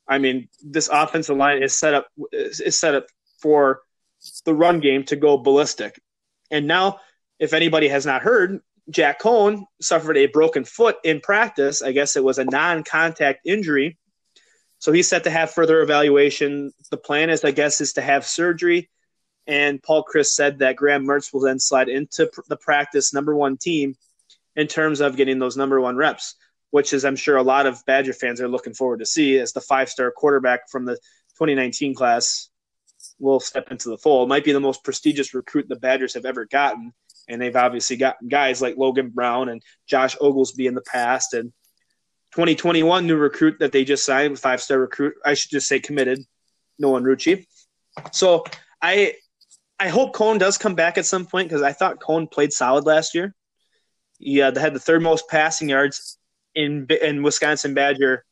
[0.08, 3.08] I mean, this offensive line is set up is set up
[3.42, 3.82] for
[4.46, 6.00] the run game to go ballistic.
[6.52, 7.00] And now,
[7.40, 11.82] if anybody has not heard, Jack Coan suffered a broken foot in practice.
[11.82, 13.98] I guess it was a non contact injury.
[14.80, 16.72] So he's set to have further evaluation.
[16.92, 18.90] The plan is, I guess, is to have surgery.
[19.48, 23.58] And Paul Chryst said that Graham Mertz will then slide into the practice number one
[23.58, 23.96] team
[24.56, 26.36] in terms of getting those number one reps,
[26.72, 29.54] which is, I'm sure, a lot of Badger fans are looking forward to see as
[29.54, 30.96] the five star quarterback from the
[31.38, 32.50] 2019 class
[33.20, 34.30] will step into the fold.
[34.30, 36.94] Might be the most prestigious recruit the Badgers have ever gotten.
[37.28, 41.34] And they've obviously gotten guys like Logan Brown and Josh Oglesby in the past.
[41.34, 41.52] And
[42.34, 46.24] 2021 new recruit that they just signed, five star recruit, I should just say committed,
[46.78, 47.46] Nolan Rucci.
[48.12, 48.44] So
[48.82, 49.16] I
[49.80, 52.86] I hope Coan does come back at some point because I thought Coan played solid
[52.86, 53.36] last year.
[54.20, 56.18] He uh, had the third most passing yards
[56.54, 58.24] in in Wisconsin Badger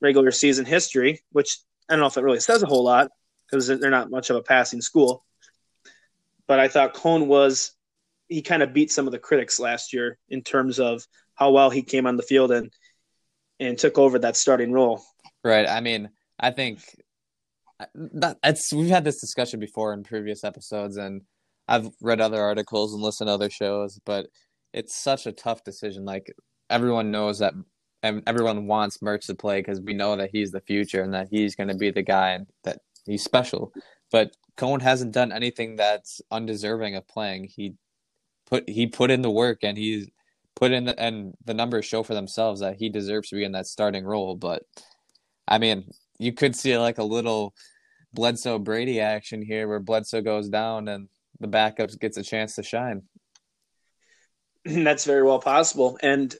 [0.00, 3.10] regular season history, which I don't know if it really says a whole lot
[3.46, 5.24] because they're not much of a passing school.
[6.46, 7.72] But I thought Coan was
[8.28, 11.70] he kind of beat some of the critics last year in terms of how well
[11.70, 12.72] he came on the field and
[13.58, 15.02] and took over that starting role.
[15.44, 15.68] Right.
[15.68, 16.80] I mean, I think
[17.94, 21.22] that it's we've had this discussion before in previous episodes, and
[21.68, 24.26] I've read other articles and listened to other shows, but
[24.72, 26.04] it's such a tough decision.
[26.04, 26.32] Like
[26.70, 27.54] everyone knows that,
[28.02, 31.28] and everyone wants Mertz to play because we know that he's the future and that
[31.30, 33.72] he's going to be the guy that he's special.
[34.10, 37.44] But Coan hasn't done anything that's undeserving of playing.
[37.44, 37.74] He
[38.46, 40.08] put he put in the work and he's
[40.54, 43.52] put in the, and the numbers show for themselves that he deserves to be in
[43.52, 44.36] that starting role.
[44.36, 44.64] But
[45.48, 45.90] I mean,
[46.22, 47.54] you could see like a little
[48.14, 51.08] Bledsoe Brady action here where Bledsoe goes down and
[51.40, 53.02] the backups gets a chance to shine.
[54.64, 55.98] That's very well possible.
[56.02, 56.34] And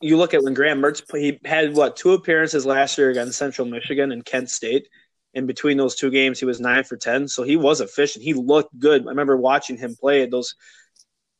[0.00, 3.66] you look at when Graham Mertz he had what two appearances last year against Central
[3.66, 4.88] Michigan and Kent State.
[5.34, 8.22] In between those two games, he was nine for ten, so he was efficient.
[8.22, 9.06] He looked good.
[9.06, 10.54] I remember watching him play those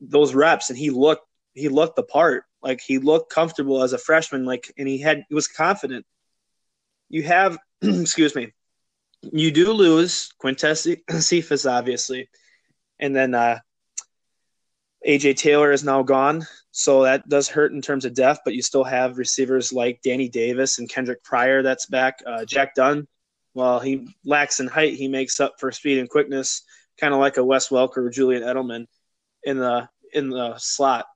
[0.01, 2.45] those reps, and he looked he looked the part.
[2.63, 4.47] Like he looked comfortable as a freshman.
[4.47, 6.07] Like, and he had he was confident.
[7.11, 7.59] You have,
[8.01, 8.53] excuse me,
[9.23, 12.29] you do lose Quintez Cephus, obviously,
[13.01, 13.59] and then uh,
[15.07, 18.41] AJ Taylor is now gone, so that does hurt in terms of depth.
[18.45, 22.21] But you still have receivers like Danny Davis and Kendrick Pryor that's back.
[22.25, 23.09] Uh, Jack Dunn,
[23.53, 26.63] while he lacks in height, he makes up for speed and quickness,
[27.01, 28.87] kind of like a Wes Welker or Julian Edelman
[29.43, 31.07] in the in the slot.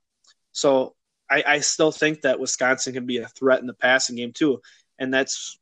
[0.51, 0.95] So
[1.29, 4.59] I, I still think that Wisconsin can be a threat in the passing game too
[4.99, 5.59] and that's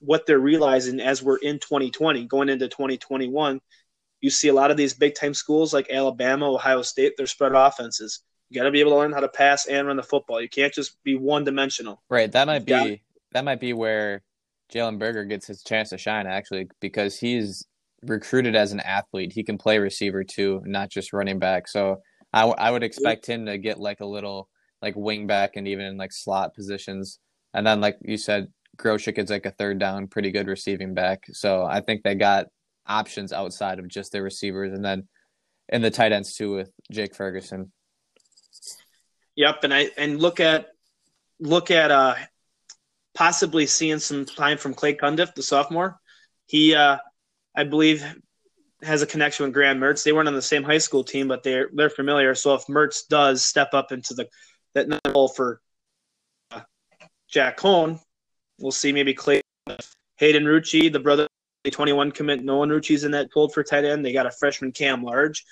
[0.00, 3.60] what they're realizing as we're in 2020 going into 2021
[4.20, 7.52] you see a lot of these big time schools like alabama ohio state they're spread
[7.52, 8.20] offenses.
[8.50, 10.40] You got to be able to learn how to pass and run the football.
[10.40, 13.02] You can't just be one dimensional right that might be
[13.32, 14.22] that might be where
[14.72, 17.66] jalen berger gets his chance to shine actually because he's
[18.02, 19.32] recruited as an athlete.
[19.32, 21.68] He can play receiver too not just running back.
[21.68, 21.98] So
[22.32, 24.48] I, w- I would expect him to get like a little
[24.82, 27.18] like wing back and even in like slot positions.
[27.54, 31.24] And then like you said Groshek is like a third down, pretty good receiving back.
[31.32, 32.46] So I think they got
[32.86, 35.08] options outside of just their receivers, and then
[35.68, 37.72] in the tight ends too with Jake Ferguson.
[39.36, 40.68] Yep, and I and look at
[41.40, 42.14] look at uh
[43.14, 45.98] possibly seeing some time from Clay Cundiff, the sophomore.
[46.46, 46.98] He uh
[47.54, 48.04] I believe
[48.82, 50.04] has a connection with Graham Mertz.
[50.04, 52.34] They weren't on the same high school team, but they're they're familiar.
[52.34, 54.28] So if Mertz does step up into the
[54.74, 55.60] that role for
[56.50, 56.60] uh,
[57.28, 58.00] Jack Coan,
[58.60, 59.42] We'll see maybe Clay,
[60.16, 61.28] Hayden Rucci, the brother,
[61.64, 62.42] the 21 commit.
[62.42, 64.04] Nolan Rucci's in that fold for tight end.
[64.04, 65.44] They got a freshman Cam Large,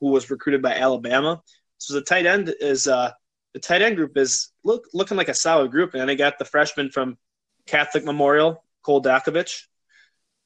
[0.00, 1.42] who was recruited by Alabama.
[1.78, 3.12] So the tight end is uh,
[3.52, 6.38] the tight end group is look looking like a solid group, and then they got
[6.38, 7.18] the freshman from
[7.66, 9.64] Catholic Memorial, Cole Dakovich.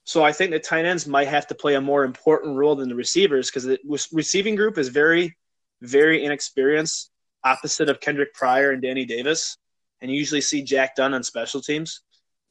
[0.04, 2.88] So I think the tight ends might have to play a more important role than
[2.88, 3.78] the receivers because the
[4.10, 5.36] receiving group is very,
[5.82, 7.10] very inexperienced,
[7.44, 9.58] opposite of Kendrick Pryor and Danny Davis,
[10.00, 12.00] and you usually see Jack Dunn on special teams.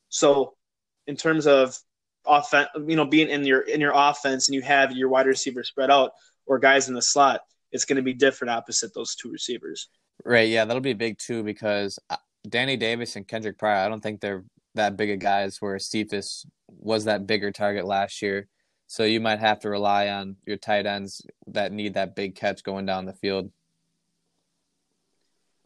[0.10, 0.56] So,
[1.06, 1.78] in terms of
[2.26, 5.63] offense, you know, being in your in your offense and you have your wide receiver
[5.63, 6.12] spread out
[6.46, 7.41] or guys in the slot,
[7.72, 9.89] it's going to be different opposite those two receivers.
[10.24, 10.50] Right.
[10.50, 12.17] Yeah, that'll be big too because uh,
[12.48, 14.43] Danny Davis and Kendrick Pryor, I don't think they're
[14.76, 15.62] that big of guys.
[15.62, 18.48] Where Cephus was that bigger target last year,
[18.88, 22.63] so you might have to rely on your tight ends that need that big catch
[22.63, 23.52] going down the field.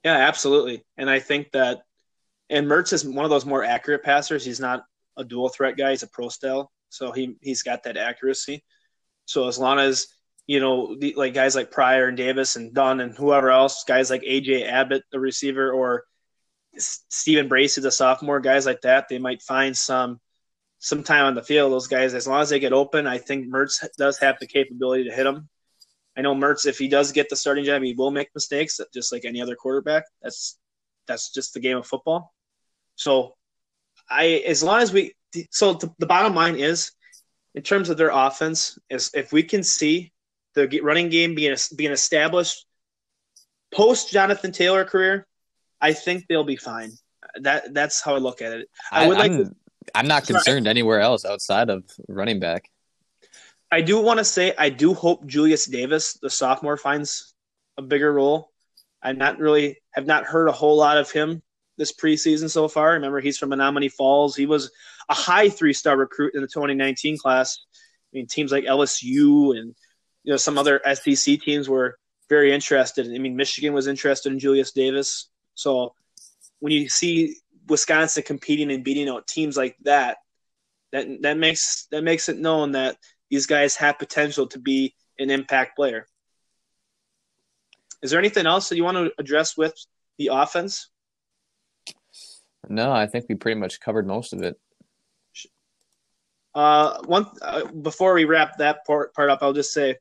[0.03, 0.83] Yeah, absolutely.
[0.97, 1.83] And I think that
[2.51, 4.45] and Mertz is one of those more accurate passers.
[4.45, 4.83] He's not
[5.17, 5.91] a dual threat guy.
[5.91, 8.63] He's a pro style, so he he's got that accuracy.
[9.25, 10.07] So as long as
[10.47, 14.09] you know, the, like guys like Pryor and Davis and Dunn and whoever else, guys
[14.09, 16.03] like AJ Abbott, the receiver, or
[16.77, 20.19] Stephen Bracey, the sophomore, guys like that, they might find some
[20.79, 21.71] some time on the field.
[21.71, 25.05] Those guys, as long as they get open, I think Mertz does have the capability
[25.05, 25.47] to hit them.
[26.17, 29.13] I know Mertz, if he does get the starting job, he will make mistakes, just
[29.13, 30.03] like any other quarterback.
[30.21, 30.57] That's
[31.07, 32.33] that's just the game of football.
[33.01, 33.33] So
[34.09, 35.15] I, as long as we,
[35.49, 36.91] so the, the bottom line is,
[37.55, 40.11] in terms of their offense, is if we can see
[40.53, 42.65] the running game being being established
[43.73, 45.25] post Jonathan Taylor career,
[45.81, 46.91] I think they'll be fine.
[47.37, 48.69] That that's how I look at it.
[48.91, 49.31] I, I would like.
[49.31, 49.55] I'm, to,
[49.95, 50.69] I'm not concerned sorry.
[50.69, 52.69] anywhere else outside of running back.
[53.71, 57.33] I do want to say I do hope Julius Davis, the sophomore, finds
[57.77, 58.51] a bigger role.
[59.01, 61.41] I'm not really have not heard a whole lot of him
[61.81, 62.91] this preseason so far.
[62.91, 64.35] Remember, he's from Menomonee Falls.
[64.35, 64.71] He was
[65.09, 67.57] a high three star recruit in the 2019 class.
[68.13, 69.75] I mean, teams like LSU and
[70.23, 71.97] you know some other SEC teams were
[72.29, 73.11] very interested.
[73.11, 75.29] I mean, Michigan was interested in Julius Davis.
[75.55, 75.95] So
[76.59, 80.17] when you see Wisconsin competing and beating out teams like that,
[80.91, 82.97] that that makes that makes it known that
[83.31, 86.05] these guys have potential to be an impact player.
[88.03, 89.73] Is there anything else that you want to address with
[90.19, 90.91] the offense?
[92.69, 94.59] No, I think we pretty much covered most of it.
[96.53, 99.95] Uh, one uh, before we wrap that part part up, I'll just say,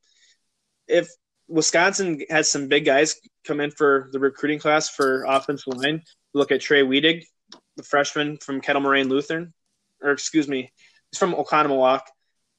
[0.89, 1.09] if
[1.49, 6.03] Wisconsin has some big guys come in for the recruiting class for offensive line,
[6.35, 7.25] look at Trey Wedig,
[7.77, 9.53] the freshman from Kettle Moraine Lutheran,
[10.03, 10.73] or excuse me,
[11.11, 12.01] he's from Oconomowoc,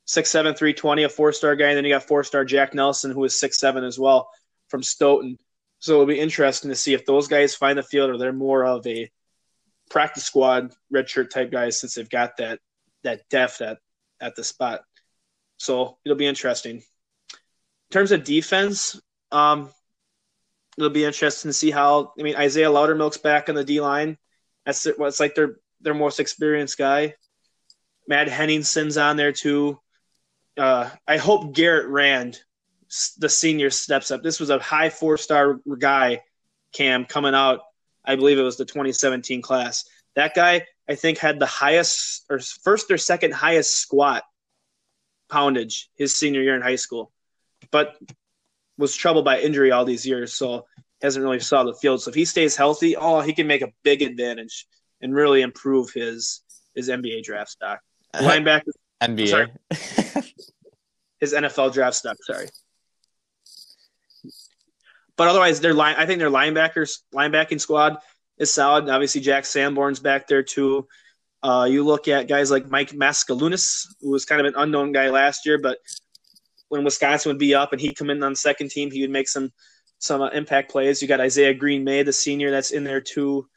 [0.05, 1.67] six seven three twenty, a four star guy.
[1.67, 4.29] And then you got four star Jack Nelson, who is six seven as well
[4.69, 5.37] from Stoughton.
[5.79, 8.65] So it'll be interesting to see if those guys find the field or they're more
[8.65, 9.11] of a
[9.91, 12.59] practice squad redshirt type guys since they've got that
[13.03, 13.77] that depth at
[14.19, 14.81] at the spot.
[15.57, 16.77] So it'll be interesting.
[16.77, 16.83] In
[17.91, 18.99] terms of defense,
[19.31, 19.69] um,
[20.77, 22.13] it'll be interesting to see how.
[22.17, 24.17] I mean, Isaiah Loudermilk's back on the D line.
[24.65, 27.15] That's well, it's like their their most experienced guy.
[28.07, 29.79] Matt Henningsen's on there too.
[30.57, 32.39] Uh, I hope Garrett Rand,
[33.17, 34.23] the senior, steps up.
[34.23, 36.21] This was a high four star guy,
[36.73, 37.61] Cam, coming out.
[38.05, 39.85] I believe it was the 2017 class.
[40.15, 44.23] That guy, I think, had the highest or first or second highest squat
[45.29, 47.11] poundage his senior year in high school,
[47.71, 47.95] but
[48.77, 50.65] was troubled by injury all these years, so
[51.01, 52.01] hasn't really saw the field.
[52.01, 54.67] So if he stays healthy, oh, he can make a big advantage
[55.01, 56.41] and really improve his
[56.75, 57.79] his NBA draft stock.
[58.13, 58.71] Uh, Linebacker,
[59.01, 59.49] NBA,
[61.19, 62.17] his NFL draft stock.
[62.21, 62.47] Sorry.
[65.22, 65.93] But otherwise, their line.
[65.99, 67.97] I think their linebackers linebacking squad
[68.39, 68.89] is solid.
[68.89, 70.88] Obviously, Jack Sanborn's back there too.
[71.43, 75.11] Uh, you look at guys like Mike Maskalunas, who was kind of an unknown guy
[75.11, 75.78] last year, but
[76.69, 79.28] when Wisconsin would be up and he'd come in on second team, he would make
[79.30, 79.51] some
[79.99, 81.03] some uh, impact plays.
[81.03, 83.47] You got Isaiah Green May, the senior, that's in there too.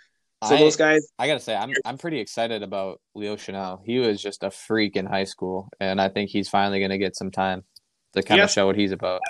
[0.44, 3.80] So I, those guys, I gotta say, I'm I'm pretty excited about Leo Chenal.
[3.82, 7.16] He was just a freak in high school, and I think he's finally gonna get
[7.16, 7.64] some time
[8.12, 8.44] to kind Yeah.
[8.44, 9.22] of show what he's about.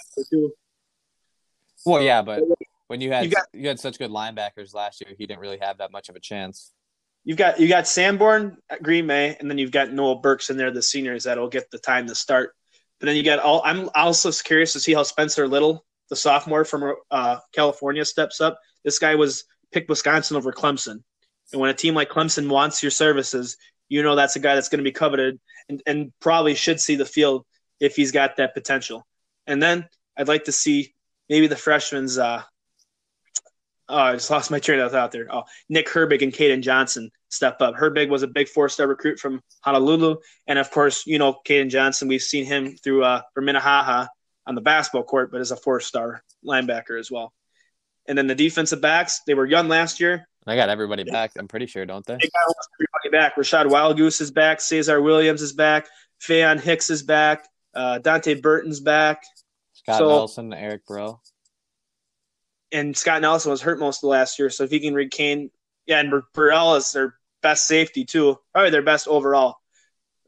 [1.84, 2.42] Well, yeah, but
[2.88, 5.58] when you had You got- you had such good linebackers last year, he didn't really
[5.60, 6.72] have that much of a chance.
[7.24, 10.70] You've got you got Sanborn, Green May, and then you've got Noah Burks in there,
[10.70, 12.54] the seniors that'll get the time to start.
[13.00, 13.62] But then you got all.
[13.64, 18.58] I'm also curious to see how Spencer Lytle, the sophomore from uh, California, steps up.
[18.84, 21.02] This guy was picked Wisconsin over Clemson,
[21.52, 23.56] and when a team like Clemson wants your services,
[23.88, 26.96] you know that's a guy that's going to be coveted and, and probably should see
[26.96, 27.44] the field
[27.80, 29.06] if he's got that potential.
[29.46, 30.94] And then I'd like to see
[31.28, 32.18] maybe the freshmen's.
[32.18, 32.42] Uh,
[33.88, 35.26] oh, I just lost my train of thought there.
[35.30, 37.74] Oh, Nick Herbig and Kaden Johnson step up.
[37.74, 40.16] Herbig was a big four-star recruit from Honolulu,
[40.46, 42.08] and of course, you know Kaden Johnson.
[42.08, 44.06] We've seen him through uh, for Minnehaha
[44.46, 47.32] on the basketball court, but as a four-star linebacker as well.
[48.06, 50.28] And then the defensive backs, they were young last year.
[50.46, 51.32] I got everybody back.
[51.38, 52.14] I'm pretty sure, don't they?
[52.14, 53.36] They got everybody back.
[53.36, 54.60] Rachad Wildgoose is back.
[54.60, 55.88] Caesar Williams is back.
[56.20, 57.48] Faion Hicks is back.
[57.74, 59.22] Uh, Dante Burton's back.
[59.84, 61.20] Scott So- Nelson, Eric Bro.
[62.72, 64.50] and Scott Nelson was hurt most of last year.
[64.50, 65.50] So if he can regain,
[65.86, 69.56] yeah, and Burrell is their best safety too, probably their best overall.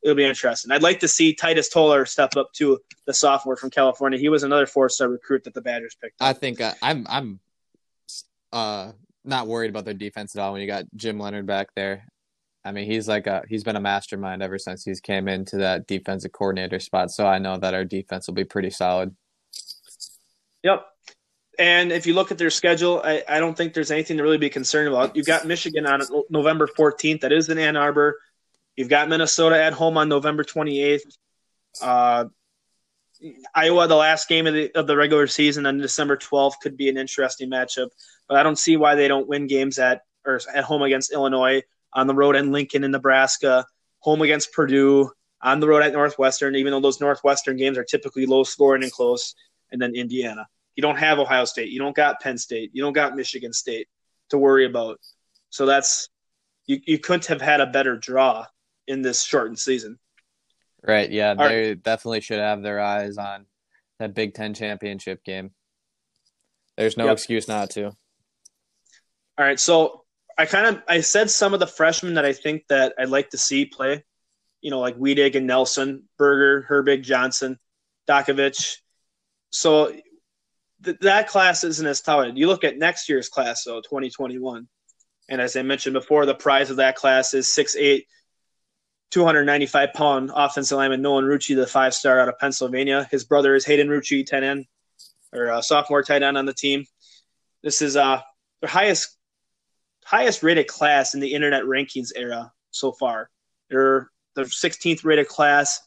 [0.03, 0.71] It'll be interesting.
[0.71, 4.19] I'd like to see Titus Toler step up to the sophomore from California.
[4.19, 6.21] He was another four-star recruit that the Badgers picked.
[6.21, 6.39] I Up.
[6.39, 7.41] think uh, I'm I'm
[8.53, 8.93] uh
[9.25, 12.05] not worried about their defense at all when you got Jim Leonhard back there.
[12.65, 15.87] I mean, he's like a he's been a mastermind ever since he's came into that
[15.89, 17.11] defensive coordinator spot.
[17.11, 19.17] So I know that our defense will be pretty solid.
[20.67, 20.85] Yep.
[21.61, 24.37] And if you look at their schedule, I, I don't think there's anything to really
[24.37, 25.15] be concerned about.
[25.15, 27.21] You've got Michigan on November 14th.
[27.21, 28.19] That is in Ann Arbor.
[28.75, 31.17] You've got Minnesota at home on November 28th.
[31.81, 32.25] Uh,
[33.55, 36.89] Iowa, the last game of the, of the regular season on December 12th, could be
[36.89, 37.91] an interesting matchup.
[38.29, 41.63] But I don't see why they don't win games at or at home against Illinois,
[41.93, 43.65] on the road at Lincoln in Nebraska,
[44.01, 46.57] home against Purdue, on the road at Northwestern.
[46.57, 49.37] Even though those Northwestern games are typically low scoring and close,
[49.71, 50.49] and then Indiana.
[50.77, 51.71] You don't have Ohio State.
[51.71, 52.71] You don't got Penn State.
[52.73, 53.89] You don't got Michigan State
[54.31, 55.01] to worry about.
[55.51, 56.09] So that's
[56.67, 58.47] you, you couldn't have had a better draw
[58.87, 59.99] in this shortened season.
[60.83, 61.11] Right.
[61.11, 61.31] Yeah.
[61.31, 61.49] All right.
[61.49, 63.47] They definitely should have their eyes on
[63.99, 65.51] that Big Ten championship game.
[66.77, 67.13] There's no Yep.
[67.15, 67.87] excuse not to.
[69.39, 70.05] All right, so
[70.39, 73.31] I kind of I said some of the freshmen that I think that I'd like
[73.31, 74.05] to see play.
[74.63, 77.59] You know, like Wedig and Nelson, Berger, Herbig, Johnson,
[78.09, 78.79] Dakovich.
[79.51, 79.95] So
[80.87, 82.39] th- that class isn't as touted.
[82.39, 84.67] You look at next year's class, though, 2021.
[85.29, 88.07] And as I mentioned before, the prize of that class is 6'8",
[89.11, 93.07] 295 pound offensive lineman Nolan Rucci, the five star out of Pennsylvania.
[93.11, 94.67] His brother is Hayden Rucci, tight end
[95.33, 96.85] or uh, sophomore tight end on the team.
[97.63, 98.21] This is uh,
[98.61, 99.17] their highest
[100.05, 103.29] highest rated class in the internet rankings era so far.
[103.69, 105.81] They're the 16th rated class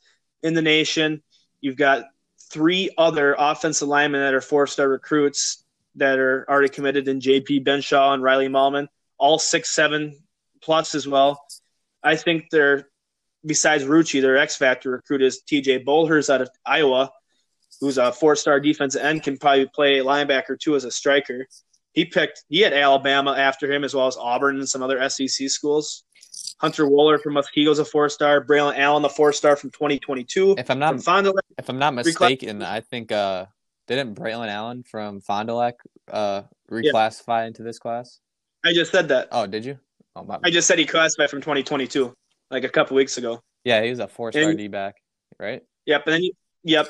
[0.43, 1.23] in the nation.
[1.61, 2.05] You've got
[2.51, 5.63] three other offensive linemen that are four star recruits
[5.95, 8.87] that are already committed in JP Benzschawel and Riley Mahlman,
[9.17, 10.17] all six seven
[10.61, 11.43] plus as well.
[12.03, 12.89] I think they're
[13.45, 15.83] besides Rucci, their X factor recruit is T.J.
[15.83, 17.11] Bollers out of Iowa,
[17.79, 21.47] who's a four-star defensive end, can probably play linebacker too as a striker.
[21.93, 25.49] He picked he had Alabama after him as well as Auburn and some other SEC
[25.49, 26.03] schools.
[26.59, 28.43] Hunter Wohler from Muskego's a four-star.
[28.43, 30.55] Braylon Allen, the four-star from 2022.
[30.57, 33.45] If I'm not if I'm not mistaken, I think uh,
[33.87, 35.75] didn't Braylon Allen from Fond du Lac
[36.11, 37.47] uh, reclassify yeah.
[37.47, 38.19] into this class?
[38.63, 39.29] I just said that.
[39.31, 39.79] Oh, did you?
[40.15, 40.37] Oh, my...
[40.43, 42.13] I just said he classified from 2022,
[42.51, 43.41] like a couple weeks ago.
[43.63, 44.95] Yeah, he was a four-star D back,
[45.39, 45.63] right?
[45.85, 46.33] Yep, and then you,
[46.63, 46.89] yep,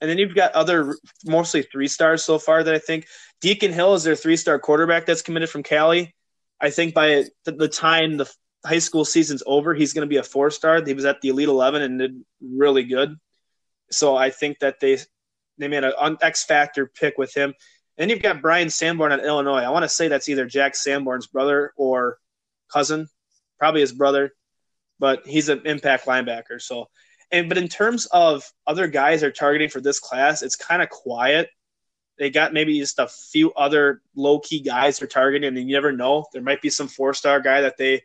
[0.00, 0.96] and then you've got other
[1.26, 3.06] mostly three stars so far that I think
[3.42, 6.14] Deacon Hill is their three-star quarterback that's committed from Cali.
[6.60, 8.30] I think by the time the
[8.64, 10.82] high school season's over, he's going to be a four-star.
[10.84, 13.16] He was at the Elite Eleven and did really good.
[13.90, 14.98] So I think that they
[15.58, 17.54] they made an X factor pick with him.
[17.98, 19.58] And you've got Bryan Sanborn at Illinois.
[19.58, 22.18] I want to say that's either Jack Sanborn's brother or
[22.72, 23.08] cousin,
[23.58, 24.32] probably his brother,
[24.98, 26.60] but he's an impact linebacker.
[26.60, 26.88] So,
[27.30, 30.88] and but in terms of other guys they're targeting for this class, it's kind of
[30.88, 31.50] quiet.
[32.18, 35.92] They got maybe just a few other low key guys they're targeting, and you never
[35.92, 36.26] know.
[36.32, 38.02] There might be some four star guy that they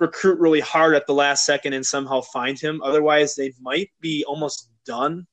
[0.00, 2.80] recruit really hard at the last second and somehow find him.
[2.82, 5.26] Otherwise, they might be almost done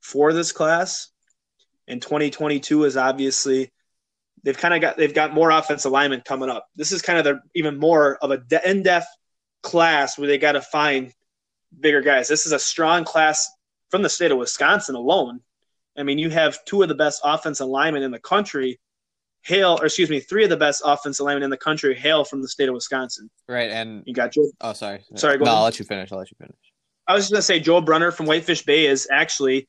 [0.00, 1.08] for this class.
[1.86, 3.70] And 2022 is obviously
[4.42, 6.66] they've kind of got they've got more offensive linemen coming up.
[6.74, 9.06] This is kind of the even more of a in depth
[9.62, 11.12] class where they got to find
[11.78, 12.28] bigger guys.
[12.28, 13.48] This is a strong class
[13.90, 15.40] from the state of Wisconsin alone.
[15.96, 18.78] I mean, you have two of the best offensive linemen in the country
[19.42, 22.42] hail, or excuse me, three of the best offensive linemen in the country hail from
[22.42, 23.30] the state of Wisconsin.
[23.48, 24.50] Right, and you got Joe.
[24.60, 25.38] Oh, sorry, sorry.
[25.38, 25.56] no, ahead.
[25.56, 26.12] I'll let you finish.
[26.12, 26.56] I'll let you finish.
[27.06, 29.66] I was just gonna say Joe Brunner from Whitefish Bay is actually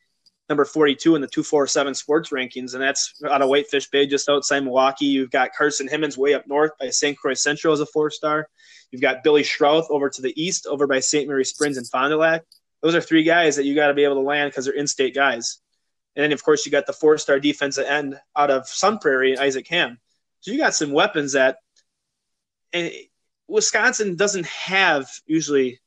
[0.50, 4.64] number 42 in the 247 sports rankings, and that's out of Whitefish Bay, just outside
[4.64, 5.06] Milwaukee.
[5.06, 7.18] You've got Carson Hinzman way up north by St.
[7.18, 8.50] Croix Central as a four star.
[8.92, 11.28] You've got Billy Schrauth over to the east, over by St.
[11.28, 12.44] Mary Springs and Fond du Lac.
[12.82, 15.14] Those are three guys that you got to be able to land because they're in-state
[15.14, 15.60] guys.
[16.16, 19.68] And then, of course, you got the four-star defensive end out of Sun Prairie, Isaac
[19.68, 20.00] Hamm.
[20.42, 21.58] So you got some weapons that,
[22.74, 22.92] and
[23.48, 25.80] Wisconsin doesn't have usually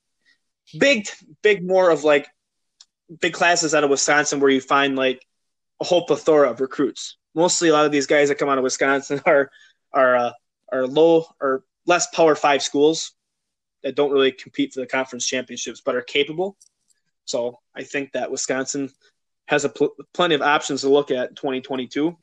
[0.78, 1.06] big,
[1.42, 2.28] big more of like
[3.20, 5.24] big classes out of Wisconsin where you find like
[5.80, 7.16] a whole plethora of recruits.
[7.34, 9.50] Mostly, a lot of these guys that come out of Wisconsin are
[9.92, 10.32] are uh,
[10.70, 13.12] are low or less Power Five schools
[13.82, 16.56] that don't really compete for the conference championships, but are capable.
[17.24, 18.90] So I think that Wisconsin
[19.46, 22.16] has a pl- plenty of options to look at 2022,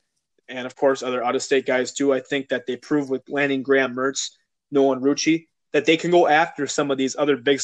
[0.47, 2.13] and of course other out-of-state guys too.
[2.13, 4.31] I think that they prove with landing Graham Mertz,
[4.71, 7.61] Nolan Rucci, that they can go after some of these other big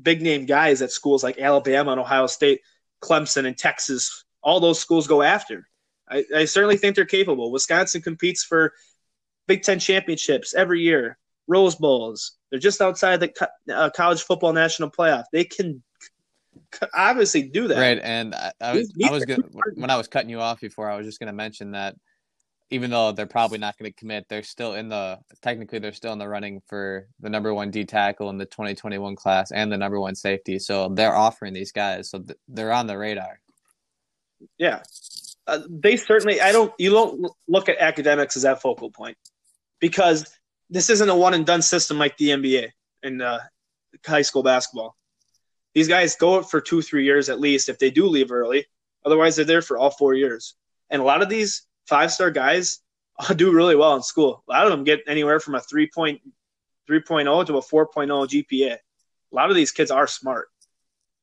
[0.00, 2.60] big name guys at schools like Alabama and Ohio State,
[3.02, 4.24] Clemson and Texas.
[4.42, 5.68] All those schools go after.
[6.08, 7.52] I, I certainly think they're capable.
[7.52, 8.72] Wisconsin competes for
[9.46, 12.36] Big Ten championships every year, Rose Bowls.
[12.50, 15.24] They're just outside the co- uh, college football national playoff.
[15.32, 15.82] They can
[16.94, 17.78] obviously do that.
[17.78, 19.44] Right, and I, I was, I was good
[19.74, 20.90] when I was cutting you off before.
[20.90, 21.96] I was just going to mention that
[22.70, 26.14] even though they're probably not going to commit, they're still in the technically they're still
[26.14, 29.76] in the running for the number one D tackle in the 2021 class and the
[29.76, 30.58] number one safety.
[30.58, 33.40] So they're offering these guys, so they're on the radar.
[34.58, 34.82] Yeah,
[35.46, 36.40] uh, they certainly.
[36.40, 36.72] I don't.
[36.78, 39.18] You don't look at academics as that focal point
[39.78, 40.26] because
[40.70, 42.70] this isn't a one and done system like the NBA
[43.02, 43.40] and uh,
[44.06, 44.96] high school basketball.
[45.74, 48.66] These guys go for two, three years at least if they do leave early.
[49.04, 50.54] Otherwise, they're there for all four years.
[50.90, 52.80] And a lot of these five star guys
[53.36, 54.44] do really well in school.
[54.48, 56.20] A lot of them get anywhere from a 3.0
[56.88, 58.72] to a 4.0 GPA.
[58.74, 60.48] A lot of these kids are smart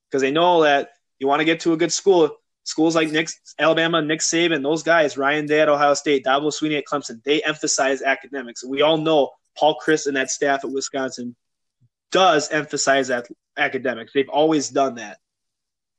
[0.09, 2.35] because they know that you want to get to a good school.
[2.63, 6.77] Schools like Nick, Alabama, Nick Saban, those guys, Ryan Day at Ohio State, Dabo Swinney
[6.77, 8.63] at Clemson, they emphasize academics.
[8.63, 11.35] And We all know Paul Chryst and that staff at Wisconsin
[12.11, 14.13] does emphasize that academics.
[14.13, 15.19] They've always done that.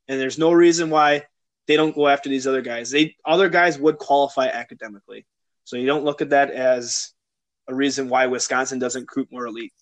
[0.08, 1.24] And there's no reason why
[1.66, 2.90] they don't go after these other guys.
[2.90, 5.26] They other guys would qualify academically,
[5.64, 7.12] so you don't look at that as
[7.68, 9.72] a reason why Wisconsin doesn't recruit more elite.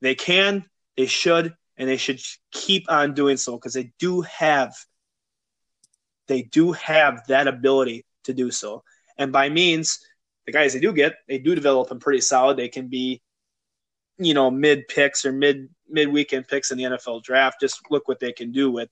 [0.00, 0.64] They can,
[0.96, 4.74] they should, and they should keep on doing so because they do have
[6.28, 8.84] they do have that ability to do so.
[9.16, 9.98] And by means,
[10.46, 12.56] the guys they do get, they do develop them pretty solid.
[12.56, 13.20] They can be,
[14.18, 17.60] you know, mid picks or mid mid weekend picks in the NFL draft.
[17.60, 18.88] Just look what they can do with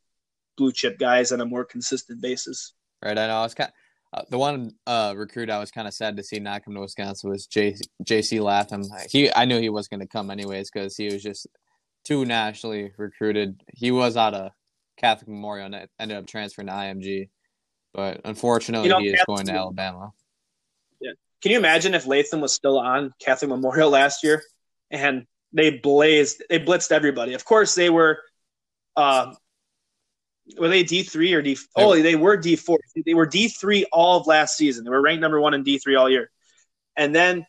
[0.57, 2.72] blue chip guys on a more consistent basis.
[3.05, 3.18] Right.
[3.18, 3.37] I know.
[3.37, 6.22] I was kind of, uh, the one uh, recruit I was kind of sad to
[6.22, 8.41] see not come to Wisconsin was J- J.C.
[8.41, 8.83] Latham.
[9.11, 11.47] He I knew he was going to come anyways because he was just
[12.05, 13.61] too nationally recruited.
[13.74, 14.53] He was out of
[14.97, 17.29] Catholic Memorial and ended up transferring to IMG,
[17.93, 20.12] but unfortunately, you know, he is going to Alabama.
[21.01, 21.12] Yeah.
[21.43, 24.43] Can you imagine if Latham was still on Catholic Memorial last year
[24.91, 27.34] and they blazed, they blitzed everybody.
[27.34, 28.20] Of course, they were.
[28.97, 29.34] Uh,
[30.59, 31.59] were they D three or D?
[31.74, 32.78] Oh, they were D four.
[33.05, 34.84] They were D three all of last season.
[34.84, 36.30] They were ranked number one in D three all year,
[36.97, 37.45] and then,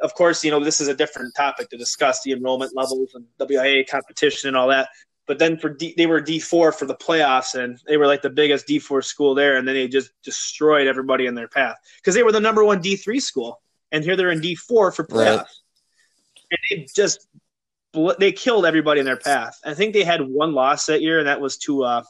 [0.00, 3.24] of course, you know this is a different topic to discuss the enrollment levels and
[3.40, 4.88] WIA competition and all that.
[5.26, 8.22] But then for D, they were D four for the playoffs, and they were like
[8.22, 11.76] the biggest D four school there, and then they just destroyed everybody in their path
[11.96, 14.92] because they were the number one D three school, and here they're in D four
[14.92, 15.46] for playoffs, right.
[16.52, 17.26] And they just
[18.18, 19.58] they killed everybody in their path.
[19.64, 22.02] I think they had one loss that year, and that was to uh,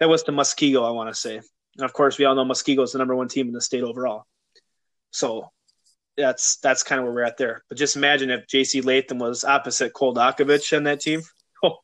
[0.00, 1.36] that was to Muskego, I want to say.
[1.36, 3.82] And of course, we all know Muskego is the number one team in the state
[3.82, 4.24] overall.
[5.10, 5.50] So
[6.16, 7.64] that's that's kind of where we're at there.
[7.68, 8.80] But just imagine if J.C.
[8.80, 11.22] Latham was opposite Cole Dakovich on that team.
[11.64, 11.76] Oh,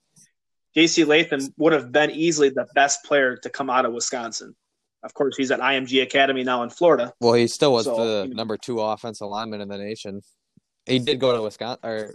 [0.74, 1.05] J.C.
[1.05, 4.57] Latham would have been easily the best player to come out of Wisconsin.
[5.05, 7.12] Of course, he's at IMG Academy now in Florida.
[7.20, 10.20] Well, he still was so, the number two offensive lineman in the nation.
[10.89, 12.14] He did go to Wisconsin or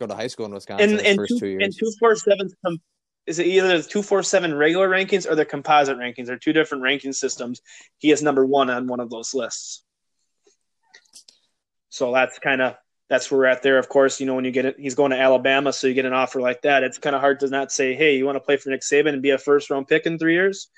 [0.00, 1.62] go to high school in Wisconsin and, and first two, two years.
[1.62, 2.80] And two four sevens com-
[3.26, 6.26] is it either the two four seven regular rankings or the composite rankings?
[6.26, 7.62] They're two different ranking systems.
[7.98, 9.82] He is number one on one of those lists.
[11.88, 12.74] So that's kind of
[13.08, 13.78] that's where we're at there.
[13.78, 16.06] Of course, you know when you get it, he's going to Alabama, so you get
[16.06, 16.82] an offer like that.
[16.82, 19.12] It's kind of hard to not say, "Hey, you want to play for Nick Saban
[19.12, 20.68] and be a first round pick in three years?"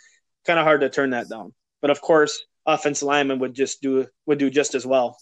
[0.44, 1.54] Kind of hard to turn that down.
[1.80, 5.16] But of course, offensive lineman would just do would do just as well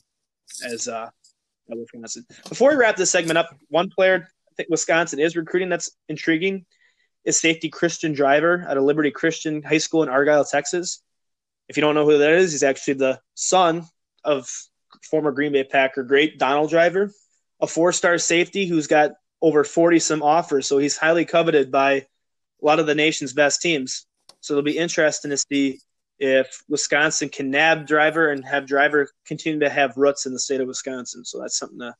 [0.66, 1.10] as uh,
[1.68, 2.26] Wisconsin.
[2.48, 6.64] Before we wrap this segment up, one player I think Wisconsin is recruiting that's intriguing
[7.24, 11.02] is safety Christian Driver at a Liberty Christian High School in Argyle, Texas.
[11.68, 13.86] If you don't know who that is, he's actually the son
[14.22, 14.48] of
[15.02, 17.10] former Green Bay Packer great Donald Driver,
[17.60, 22.06] a four-star safety who's got over 40 some offers, so he's highly coveted by a
[22.62, 24.06] lot of the nation's best teams.
[24.40, 25.80] So it'll be interesting to see
[26.24, 30.62] if Wisconsin can nab Driver and have Driver continue to have roots in the state
[30.62, 31.22] of Wisconsin.
[31.22, 31.94] So that's something to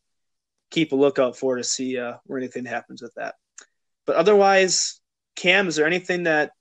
[0.71, 3.35] keep a lookout for to see uh, where anything happens with that.
[4.07, 4.99] But otherwise,
[5.37, 6.53] Cam, is there anything that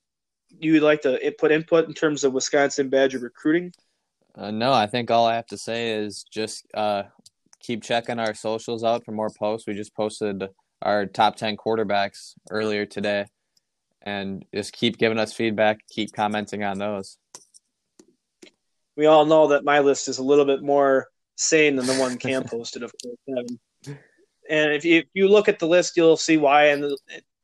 [0.49, 3.71] you would like to put input in terms of Wisconsin Badger recruiting?
[4.35, 7.03] Uh, no, I think all I have to say is just uh,
[7.61, 9.67] keep checking our socials out for more posts.
[9.67, 10.49] We just posted
[10.81, 13.27] our top 10 quarterbacks earlier today
[14.01, 17.17] and just keep giving us feedback, keep commenting on those
[18.95, 22.17] we all know that my list is a little bit more sane than the one
[22.19, 23.97] Cam posted, of course.
[24.49, 26.91] And if you, if you look at the list, you'll see why, and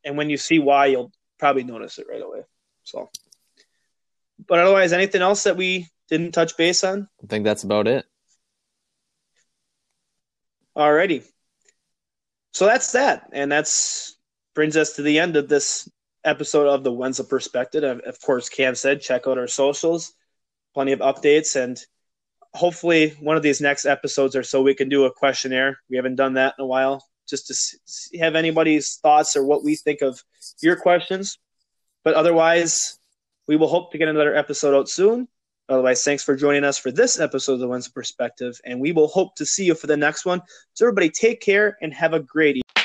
[0.03, 2.41] and when you see why, you'll probably notice it right away.
[2.83, 3.09] So,
[4.47, 7.07] but otherwise, anything else that we didn't touch base on?
[7.23, 8.05] I think that's about it.
[10.77, 11.23] Alrighty.
[12.51, 14.17] So that's that, and that's
[14.53, 15.89] brings us to the end of this
[16.25, 18.01] episode of the Wenzel Perspective.
[18.05, 20.13] Of course, Cam said check out our socials
[20.73, 21.79] plenty of updates and
[22.53, 25.79] hopefully one of these next episodes or so we can do a questionnaire.
[25.89, 29.63] We haven't done that in a while just to see, have anybody's thoughts or what
[29.63, 30.23] we think of
[30.61, 31.37] your questions.
[32.03, 32.97] But otherwise
[33.47, 35.27] we will hope to get another episode out soon.
[35.67, 39.07] Otherwise thanks for joining us for this episode of the Wenzel Perspective and we will
[39.07, 40.41] hope to see you for the next one.
[40.73, 42.78] So everybody take care and have a great evening